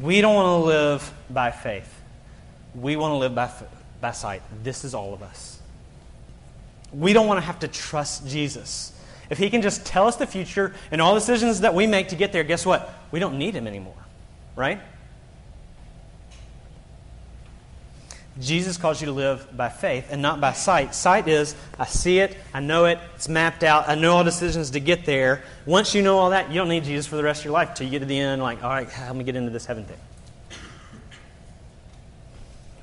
[0.00, 1.92] we don't want to live by faith.
[2.74, 3.50] We want to live by,
[4.00, 4.42] by sight.
[4.62, 5.60] This is all of us.
[6.92, 8.92] We don't want to have to trust Jesus.
[9.28, 12.16] If he can just tell us the future and all decisions that we make to
[12.16, 12.92] get there, guess what?
[13.10, 13.94] We don't need him anymore,
[14.56, 14.80] right?
[18.40, 20.94] Jesus calls you to live by faith and not by sight.
[20.94, 24.70] Sight is, I see it, I know it, it's mapped out, I know all decisions
[24.70, 25.42] to get there.
[25.66, 27.70] Once you know all that, you don't need Jesus for the rest of your life
[27.70, 29.84] until you get to the end, like, all right, help me get into this heaven
[29.84, 29.98] thing.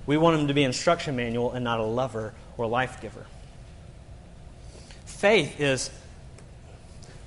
[0.06, 3.26] We want him to be instruction manual and not a lover or life giver.
[5.06, 5.90] Faith is,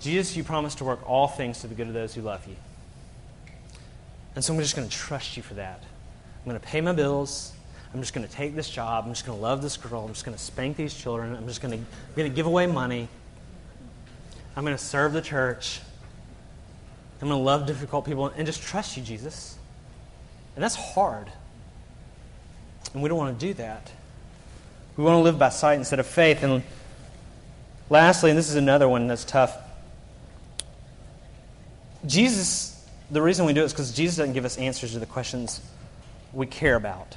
[0.00, 2.56] Jesus, you promise to work all things to the good of those who love you.
[4.34, 5.82] And so I'm just going to trust you for that.
[5.82, 7.52] I'm going to pay my bills.
[7.92, 9.04] I'm just going to take this job.
[9.04, 10.04] I'm just going to love this girl.
[10.04, 11.34] I'm just going to spank these children.
[11.34, 11.84] I'm just going
[12.16, 13.08] to, give away money.
[14.56, 15.80] I'm going to serve the church.
[17.20, 19.58] I'm going to love difficult people and just trust you, Jesus.
[20.54, 21.30] And that's hard.
[22.94, 23.90] And we don't want to do that.
[24.96, 26.42] We want to live by sight instead of faith.
[26.42, 26.62] And
[27.88, 29.56] lastly, and this is another one that's tough
[32.06, 35.06] Jesus, the reason we do it is because Jesus doesn't give us answers to the
[35.06, 35.60] questions
[36.32, 37.16] we care about.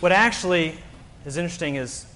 [0.00, 0.76] What actually
[1.24, 2.06] is interesting is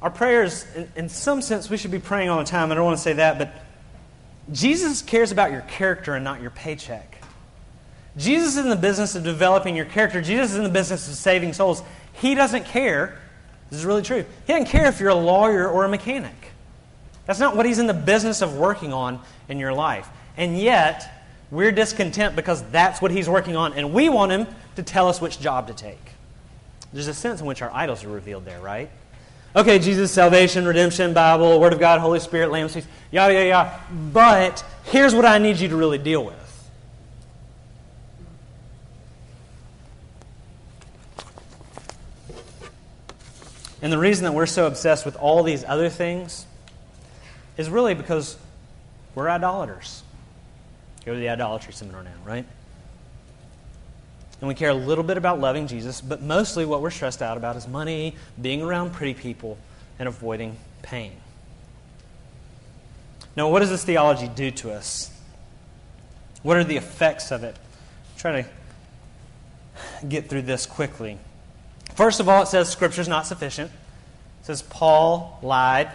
[0.00, 2.72] our prayers, in, in, some sense, we should be praying all the time.
[2.72, 3.52] I don't want to say that, but
[4.50, 7.22] Jesus cares about your character and not your paycheck.
[8.16, 10.22] Jesus is in the business of developing your character.
[10.22, 11.82] Jesus is in the business of saving souls.
[12.14, 13.20] He doesn't care.
[13.68, 14.24] This is really true.
[14.46, 16.34] He doesn't care if you're a lawyer or a mechanic.
[17.26, 20.08] That's not what he's in the business of working on in your life.
[20.36, 21.20] And yet,
[21.50, 24.46] we're discontent because that's what he's working on, and we want him
[24.76, 26.00] to tell us which job to take.
[26.92, 28.90] There's a sense in which our idols are revealed there, right?
[29.54, 32.68] Okay, Jesus, salvation, redemption, Bible, Word of God, Holy Spirit, Lamb,
[33.10, 33.80] yada, yada, yada.
[34.12, 36.36] But here's what I need you to really deal with.
[43.82, 46.46] And the reason that we're so obsessed with all these other things
[47.56, 48.36] is really because
[49.14, 50.02] we're idolaters.
[51.04, 52.44] Go to the idolatry seminar now, right?
[54.40, 57.36] And we care a little bit about loving Jesus, but mostly what we're stressed out
[57.36, 59.58] about is money, being around pretty people,
[59.98, 61.12] and avoiding pain.
[63.36, 65.10] Now, what does this theology do to us?
[66.42, 67.56] What are the effects of it?
[68.16, 68.48] Try to
[70.08, 71.18] get through this quickly.
[71.94, 73.70] First of all, it says Scripture is not sufficient.
[74.40, 75.90] It says Paul lied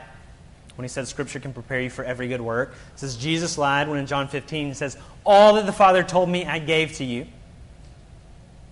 [0.76, 2.76] when he said Scripture can prepare you for every good work.
[2.94, 6.30] It says Jesus lied when in John 15 he says, All that the Father told
[6.30, 7.26] me, I gave to you.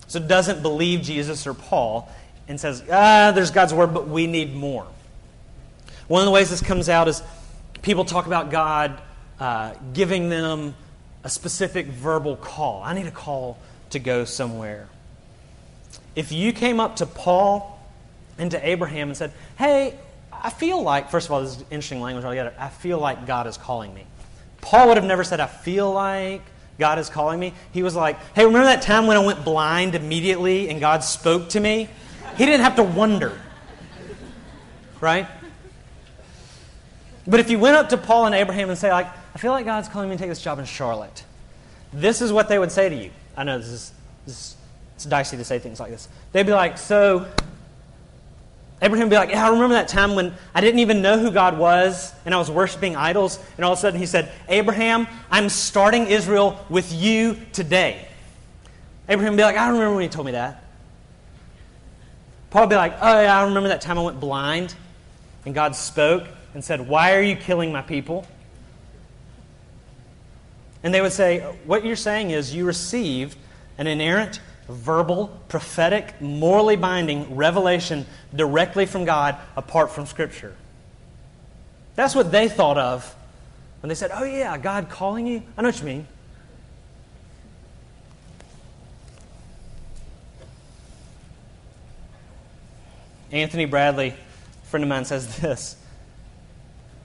[0.06, 2.10] So doesn't believe Jesus or Paul
[2.46, 4.86] and says, ah, there's God's word, but we need more.
[6.08, 7.22] One of the ways this comes out is
[7.82, 9.00] people talk about God
[9.40, 10.74] uh, giving them
[11.22, 12.82] a specific verbal call.
[12.82, 13.58] I need a call
[13.90, 14.88] to go somewhere.
[16.14, 17.80] If you came up to Paul
[18.38, 19.98] and to Abraham and said, hey,
[20.32, 22.52] I feel like, first of all, this is interesting language altogether.
[22.58, 24.04] I feel like God is calling me.
[24.60, 26.42] Paul would have never said, I feel like
[26.78, 27.54] God is calling me.
[27.72, 31.50] He was like, hey, remember that time when I went blind immediately and God spoke
[31.50, 31.88] to me?
[32.36, 33.40] He didn't have to wonder.
[35.00, 35.26] Right?
[37.26, 39.64] But if you went up to Paul and Abraham and say, like, I feel like
[39.64, 41.24] God's calling me to take this job in Charlotte,
[41.92, 43.10] this is what they would say to you.
[43.36, 43.92] I know this is,
[44.26, 44.56] this is
[44.94, 46.08] it's dicey to say things like this.
[46.32, 47.26] They'd be like, so
[48.82, 51.30] Abraham would be like, yeah, I remember that time when I didn't even know who
[51.30, 53.38] God was and I was worshiping idols.
[53.56, 58.08] And all of a sudden he said, Abraham, I'm starting Israel with you today.
[59.08, 60.62] Abraham would be like, I remember when he told me that.
[62.50, 64.74] Paul would be like, oh, yeah, I remember that time I went blind
[65.44, 68.26] and God spoke and said, Why are you killing my people?
[70.82, 73.36] And they would say, What you're saying is you received
[73.76, 80.54] an inerrant, verbal, prophetic, morally binding revelation directly from God apart from Scripture.
[81.94, 83.14] That's what they thought of
[83.80, 85.42] when they said, Oh, yeah, God calling you?
[85.56, 86.06] I know what you mean.
[93.30, 95.76] Anthony Bradley, a friend of mine, says this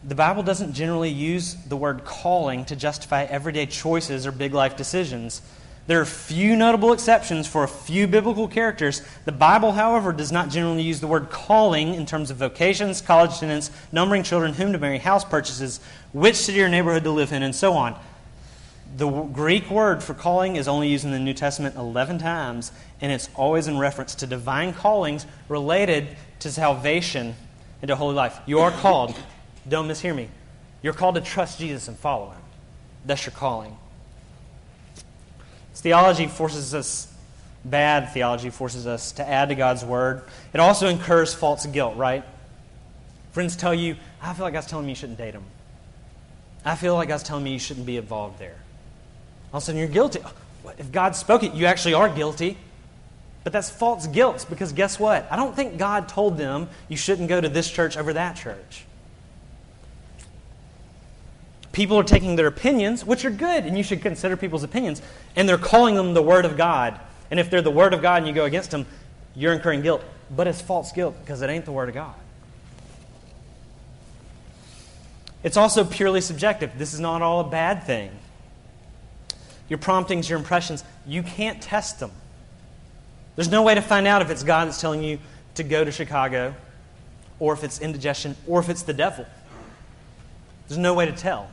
[0.04, 4.78] the Bible doesn't generally use the word calling to justify everyday choices or big life
[4.78, 5.42] decisions.
[5.90, 9.02] There are few notable exceptions for a few biblical characters.
[9.26, 13.32] The Bible, however, does not generally use the word calling in terms of vocations, college
[13.32, 15.80] attendance, numbering children, whom to marry, house purchases,
[16.14, 18.00] which city or neighborhood to live in, and so on.
[18.98, 22.72] The Greek word for calling is only used in the New Testament 11 times,
[23.02, 26.10] and it's always in reference to divine callings related
[26.42, 27.36] to salvation
[27.82, 28.40] and to holy life.
[28.46, 29.16] You are called
[29.68, 30.30] don't mishear me.
[30.84, 32.42] You're called to trust Jesus and follow him.
[33.08, 33.76] That's your calling.
[35.80, 37.08] Theology forces us,
[37.64, 40.24] bad theology forces us to add to God's word.
[40.54, 42.24] It also incurs false guilt, right?
[43.32, 45.44] Friends tell you, I feel like God's telling me you shouldn't date him.
[46.66, 48.58] I feel like God's telling me you shouldn't be involved there.
[49.54, 50.20] All of a sudden, you're guilty.
[50.78, 52.58] If God spoke it, you actually are guilty.
[53.46, 55.28] But that's false guilt because guess what?
[55.32, 58.84] I don't think God told them you shouldn't go to this church over that church.
[61.80, 65.02] People are taking their opinions, which are good, and you should consider people's opinions,
[65.38, 67.00] and they're calling them the Word of God.
[67.32, 68.86] And if they're the Word of God and you go against them,
[69.34, 70.04] you're incurring guilt.
[70.30, 72.16] But it's false guilt because it ain't the Word of God.
[75.42, 76.78] It's also purely subjective.
[76.78, 78.12] This is not all a bad thing.
[79.70, 82.12] Your promptings, your impressions, you can't test them.
[83.38, 85.18] There's no way to find out if it's God that's telling you
[85.56, 86.56] to go to Chicago,
[87.40, 89.26] or if it's indigestion, or if it's the devil.
[90.68, 91.50] There's no way to tell.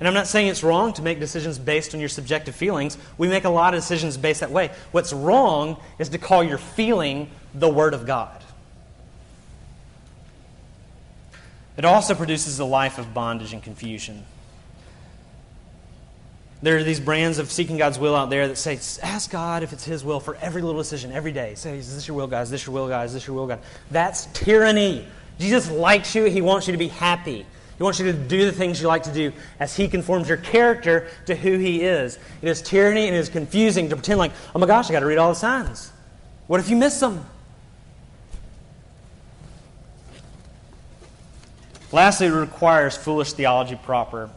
[0.00, 2.96] And I'm not saying it's wrong to make decisions based on your subjective feelings.
[3.18, 4.70] We make a lot of decisions based that way.
[4.92, 8.42] What's wrong is to call your feeling the Word of God.
[11.76, 14.24] It also produces a life of bondage and confusion.
[16.62, 19.72] There are these brands of seeking God's will out there that say, ask God if
[19.72, 21.54] it's His will for every little decision every day.
[21.54, 22.42] Say, is this your will, God?
[22.42, 23.06] Is this your will, God?
[23.06, 23.60] Is this your will, God?
[23.90, 25.06] That's tyranny.
[25.38, 26.24] Jesus likes you.
[26.24, 27.46] He wants you to be happy.
[27.80, 30.36] He wants you to do the things you like to do as He conforms your
[30.36, 32.18] character to who He is.
[32.42, 35.00] It is tyranny and it is confusing to pretend like, oh my gosh, I got
[35.00, 35.90] to read all the signs.
[36.46, 37.24] What if you miss them?
[41.90, 44.28] Lastly, it requires foolish theology proper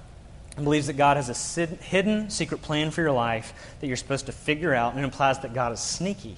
[0.56, 4.28] and believes that God has a hidden secret plan for your life that you're supposed
[4.28, 6.38] to figure out and implies that God is sneaky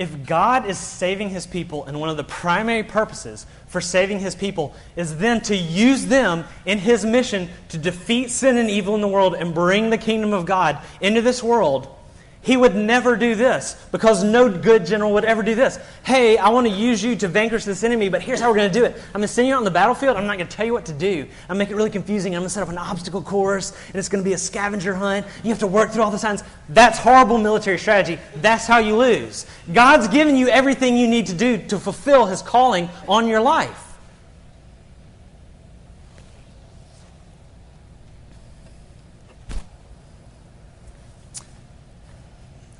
[0.00, 4.34] if God is saving his people, and one of the primary purposes for saving his
[4.34, 9.02] people is then to use them in his mission to defeat sin and evil in
[9.02, 11.94] the world and bring the kingdom of God into this world,
[12.42, 15.78] he would never do this because no good general would ever do this.
[16.04, 18.72] Hey, I want to use you to vanquish this enemy, but here's how we're going
[18.72, 18.96] to do it.
[18.96, 20.16] I'm going to send you out on the battlefield.
[20.16, 21.06] I'm not going to tell you what to do.
[21.08, 22.34] I'm going to make it really confusing.
[22.34, 24.94] I'm going to set up an obstacle course, and it's going to be a scavenger
[24.94, 25.26] hunt.
[25.42, 26.42] You have to work through all the signs.
[26.70, 28.18] That's horrible military strategy.
[28.36, 29.44] That's how you lose.
[29.72, 33.89] God's given you everything you need to do to fulfill his calling on your life.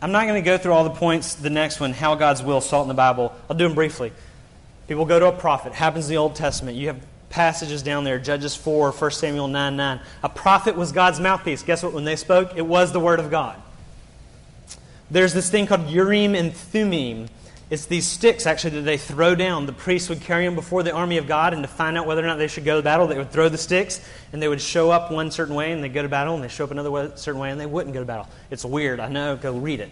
[0.03, 2.61] I'm not going to go through all the points, the next one, how God's will
[2.61, 3.35] sought in the Bible.
[3.49, 4.13] I'll do them briefly.
[4.89, 5.73] People go to a prophet.
[5.73, 6.77] Happens in the Old Testament.
[6.77, 10.01] You have passages down there Judges 4, 1 Samuel 9 9.
[10.23, 11.63] A prophet was God's mouthpiece.
[11.63, 11.93] Guess what?
[11.93, 13.61] When they spoke, it was the Word of God.
[15.11, 17.29] There's this thing called Urim and Thummim.
[17.71, 19.67] It's these sticks, actually, that they throw down.
[19.67, 22.23] The priests would carry them before the army of God, and to find out whether
[22.23, 24.01] or not they should go to battle, they would throw the sticks,
[24.33, 26.49] and they would show up one certain way, and they'd go to battle, and they
[26.49, 28.29] show up another way, certain way, and they wouldn't go to battle.
[28.51, 28.99] It's weird.
[28.99, 29.37] I know.
[29.37, 29.91] Go read it.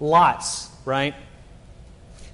[0.00, 1.14] Lots, right?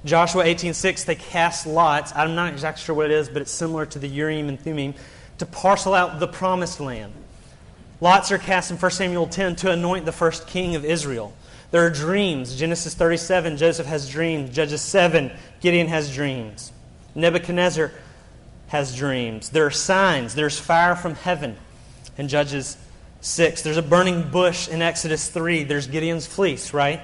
[0.04, 2.12] Joshua 18:6, they cast lots.
[2.16, 4.94] I'm not exactly sure what it is, but it's similar to the Urim and Thummim
[5.36, 7.12] to parcel out the promised land.
[8.00, 11.34] Lots are cast in 1 Samuel 10 to anoint the first king of Israel.
[11.70, 12.56] There are dreams.
[12.56, 14.50] Genesis 37, Joseph has dreams.
[14.50, 16.72] Judges 7, Gideon has dreams.
[17.14, 17.92] Nebuchadnezzar
[18.68, 19.50] has dreams.
[19.50, 20.34] There are signs.
[20.34, 21.56] There's fire from heaven
[22.16, 22.76] in Judges
[23.20, 23.62] 6.
[23.62, 25.64] There's a burning bush in Exodus 3.
[25.64, 27.00] There's Gideon's fleece, right?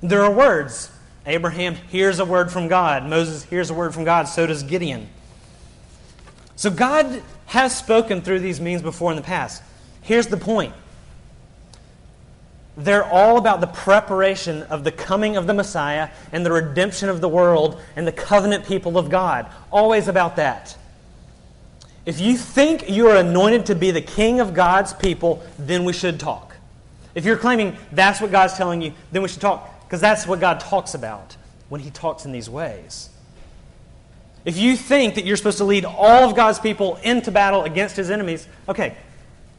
[0.00, 0.90] There are words.
[1.26, 3.04] Abraham hears a word from God.
[3.04, 4.28] Moses hears a word from God.
[4.28, 5.08] So does Gideon.
[6.56, 9.62] So God has spoken through these means before in the past.
[10.02, 10.74] Here's the point
[12.78, 17.20] they're all about the preparation of the coming of the Messiah and the redemption of
[17.20, 19.46] the world and the covenant people of God.
[19.72, 20.76] Always about that.
[22.06, 25.92] If you think you are anointed to be the king of God's people, then we
[25.92, 26.54] should talk.
[27.16, 30.38] If you're claiming that's what God's telling you, then we should talk, because that's what
[30.38, 31.36] God talks about
[31.68, 33.10] when He talks in these ways.
[34.44, 37.96] If you think that you're supposed to lead all of God's people into battle against
[37.96, 38.96] His enemies, okay,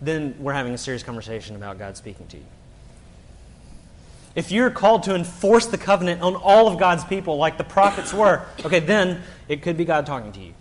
[0.01, 2.45] then we're having a serious conversation about God speaking to you.
[4.39, 8.13] If you're called to enforce the covenant on all of God's people like the prophets
[8.13, 10.53] were, okay, then it could be God talking to you.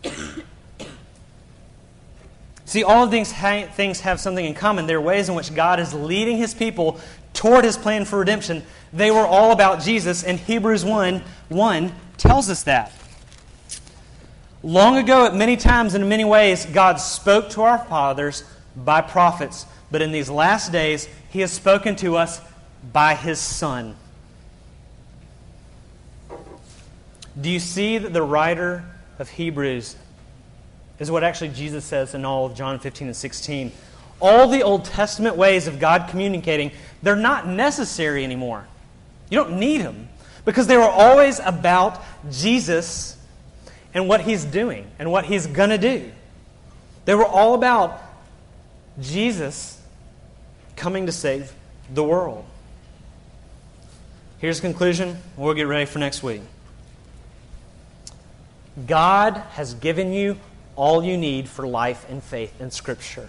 [2.64, 4.88] See, all of these things have something in common.
[4.88, 6.98] They're ways in which God is leading his people
[7.34, 8.64] toward his plan for redemption.
[8.92, 12.92] They were all about Jesus, and Hebrews 1 1 tells us that.
[14.64, 18.42] Long ago, at many times and in many ways, God spoke to our fathers
[18.74, 22.40] by prophets, but in these last days, he has spoken to us
[22.92, 23.96] by his Son.
[27.40, 28.84] Do you see that the writer
[29.18, 29.96] of Hebrews
[30.98, 33.72] is what actually Jesus says in all of John 15 and 16?
[34.20, 36.72] All the Old Testament ways of God communicating,
[37.02, 38.66] they're not necessary anymore.
[39.30, 40.08] You don't need them
[40.44, 43.16] because they were always about Jesus
[43.94, 46.10] and what he's doing and what he's going to do.
[47.04, 48.02] They were all about
[49.00, 49.80] Jesus
[50.74, 51.52] coming to save
[51.92, 52.44] the world.
[54.38, 55.18] Here's the conclusion.
[55.36, 56.42] We'll get ready for next week.
[58.86, 60.38] God has given you
[60.76, 63.28] all you need for life and faith in Scripture.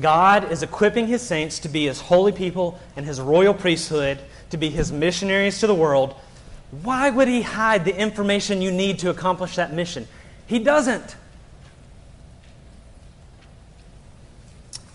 [0.00, 4.18] God is equipping His saints to be His holy people and His royal priesthood,
[4.50, 6.16] to be His missionaries to the world.
[6.82, 10.08] Why would He hide the information you need to accomplish that mission?
[10.48, 11.14] He doesn't.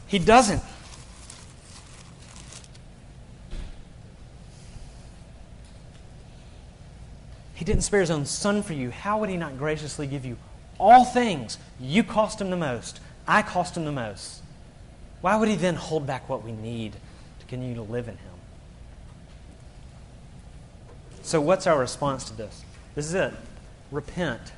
[0.07, 0.61] He doesn't.
[7.61, 8.89] He didn't spare his own son for you.
[8.89, 10.35] How would he not graciously give you
[10.79, 11.59] all things?
[11.79, 12.99] You cost him the most.
[13.27, 14.41] I cost him the most.
[15.21, 18.33] Why would he then hold back what we need to continue to live in him?
[21.21, 22.63] So, what's our response to this?
[22.95, 23.31] This is it
[23.91, 24.53] repent.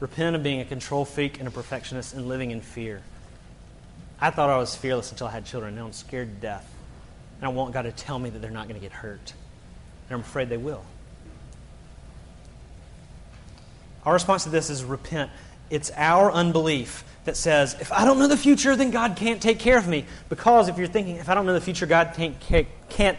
[0.00, 3.00] Repent of being a control freak and a perfectionist and living in fear.
[4.20, 5.76] I thought I was fearless until I had children.
[5.76, 6.70] Now I'm scared to death.
[7.38, 9.32] And I want God to tell me that they're not going to get hurt.
[10.10, 10.84] And I'm afraid they will.
[14.04, 15.30] Our response to this is repent.
[15.70, 19.60] It's our unbelief that says, if I don't know the future, then God can't take
[19.60, 20.04] care of me.
[20.28, 22.40] Because if you're thinking, if I don't know the future, God can't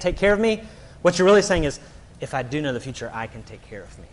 [0.02, 0.64] take care of me,
[1.02, 1.80] what you're really saying is,
[2.20, 4.08] if I do know the future, I can take care of me.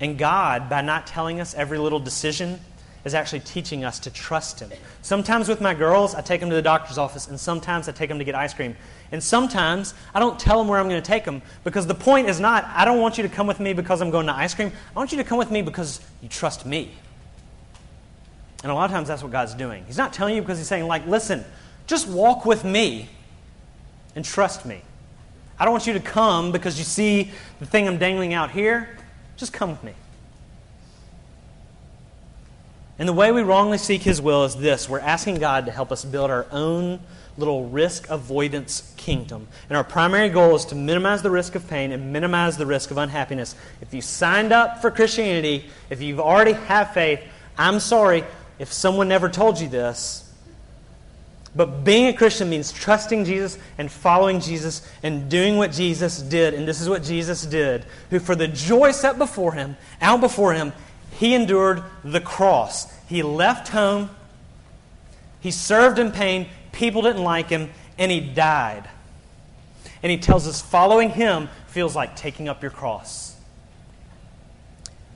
[0.00, 2.58] And God, by not telling us every little decision,
[3.04, 4.70] is actually teaching us to trust Him.
[5.02, 8.08] Sometimes with my girls, I take them to the doctor's office, and sometimes I take
[8.08, 8.76] them to get ice cream.
[9.12, 12.28] And sometimes I don't tell them where I'm going to take them because the point
[12.28, 14.54] is not, I don't want you to come with me because I'm going to ice
[14.54, 14.72] cream.
[14.94, 16.92] I want you to come with me because you trust me.
[18.62, 19.84] And a lot of times that's what God's doing.
[19.86, 21.44] He's not telling you because He's saying, like, listen,
[21.86, 23.08] just walk with me
[24.14, 24.82] and trust me.
[25.58, 28.96] I don't want you to come because you see the thing I'm dangling out here.
[29.36, 29.92] Just come with me.
[33.00, 35.90] And the way we wrongly seek His will is this we're asking God to help
[35.90, 37.00] us build our own
[37.38, 39.48] little risk avoidance kingdom.
[39.70, 42.90] And our primary goal is to minimize the risk of pain and minimize the risk
[42.90, 43.56] of unhappiness.
[43.80, 47.22] If you signed up for Christianity, if you've already have faith,
[47.56, 48.22] I'm sorry
[48.58, 50.30] if someone never told you this.
[51.56, 56.52] But being a Christian means trusting Jesus and following Jesus and doing what Jesus did.
[56.52, 60.52] And this is what Jesus did, who for the joy set before him, out before
[60.52, 60.74] him,
[61.20, 62.90] he endured the cross.
[63.06, 64.08] He left home.
[65.40, 66.48] He served in pain.
[66.72, 67.68] People didn't like him,
[67.98, 68.88] and he died.
[70.02, 73.36] And he tells us following him feels like taking up your cross.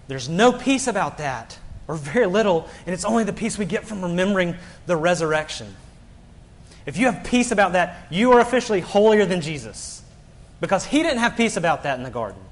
[0.06, 3.86] There's no peace about that, or very little, and it's only the peace we get
[3.86, 5.74] from remembering the resurrection.
[6.84, 10.02] If you have peace about that, you are officially holier than Jesus
[10.60, 12.42] Because he didn't have peace about that in the garden.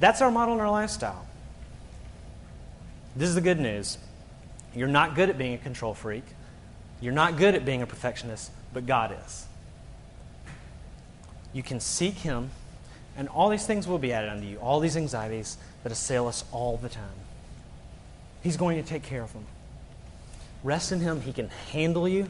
[0.00, 1.27] That's our model and our lifestyle.
[3.18, 3.98] This is the good news.
[4.76, 6.22] You're not good at being a control freak.
[7.00, 9.44] You're not good at being a perfectionist, but God is.
[11.52, 12.50] You can seek Him,
[13.16, 16.44] and all these things will be added unto you, all these anxieties that assail us
[16.52, 17.08] all the time.
[18.44, 19.46] He's going to take care of them.
[20.62, 21.20] Rest in Him.
[21.20, 22.28] He can handle you.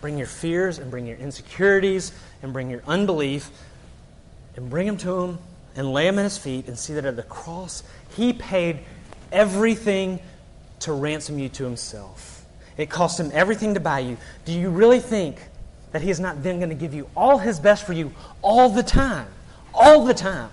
[0.00, 2.10] Bring your fears and bring your insecurities
[2.42, 3.50] and bring your unbelief
[4.56, 5.38] and bring them to Him
[5.76, 7.84] and lay them at His feet and see that at the cross,
[8.16, 8.80] He paid
[9.32, 10.20] everything
[10.80, 12.44] to ransom you to Himself.
[12.76, 14.16] It cost Him everything to buy you.
[14.44, 15.36] Do you really think
[15.92, 18.12] that He is not then going to give you all His best for you
[18.42, 19.28] all the time?
[19.74, 20.50] All the time.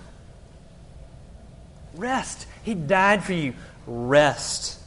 [1.94, 2.46] Rest.
[2.62, 3.54] He died for you.
[3.86, 4.78] Rest.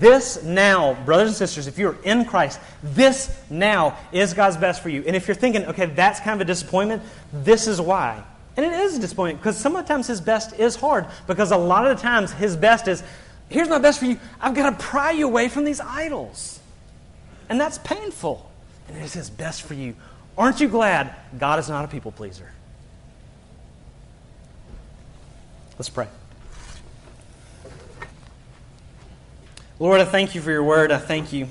[0.00, 4.88] This now, brothers and sisters, if you're in Christ, this now is God's best for
[4.88, 5.04] you.
[5.06, 8.22] And if you're thinking, okay, that's kind of a disappointment, this is why.
[8.56, 11.96] And it is a disappointment because sometimes His best is hard because a lot of
[11.96, 13.04] the times His best is,
[13.48, 14.18] here's my best for you.
[14.40, 16.60] I've got to pry you away from these idols.
[17.48, 18.50] And that's painful.
[18.88, 19.94] And it is His best for you.
[20.36, 22.50] Aren't you glad God is not a people pleaser?
[25.78, 26.08] Let's pray.
[29.78, 30.90] Lord, I thank you for your word.
[30.90, 31.48] I thank you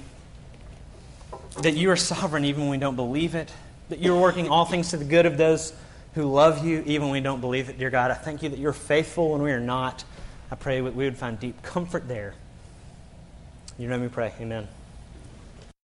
[1.61, 3.51] that you are sovereign even when we don't believe it,
[3.89, 5.73] that you're working all things to the good of those
[6.15, 8.09] who love you even when we don't believe it, dear God.
[8.09, 10.03] I thank you that you're faithful when we are not.
[10.55, 12.33] I pray we would find deep comfort there.
[13.77, 14.31] You know me pray.
[14.39, 14.69] Amen.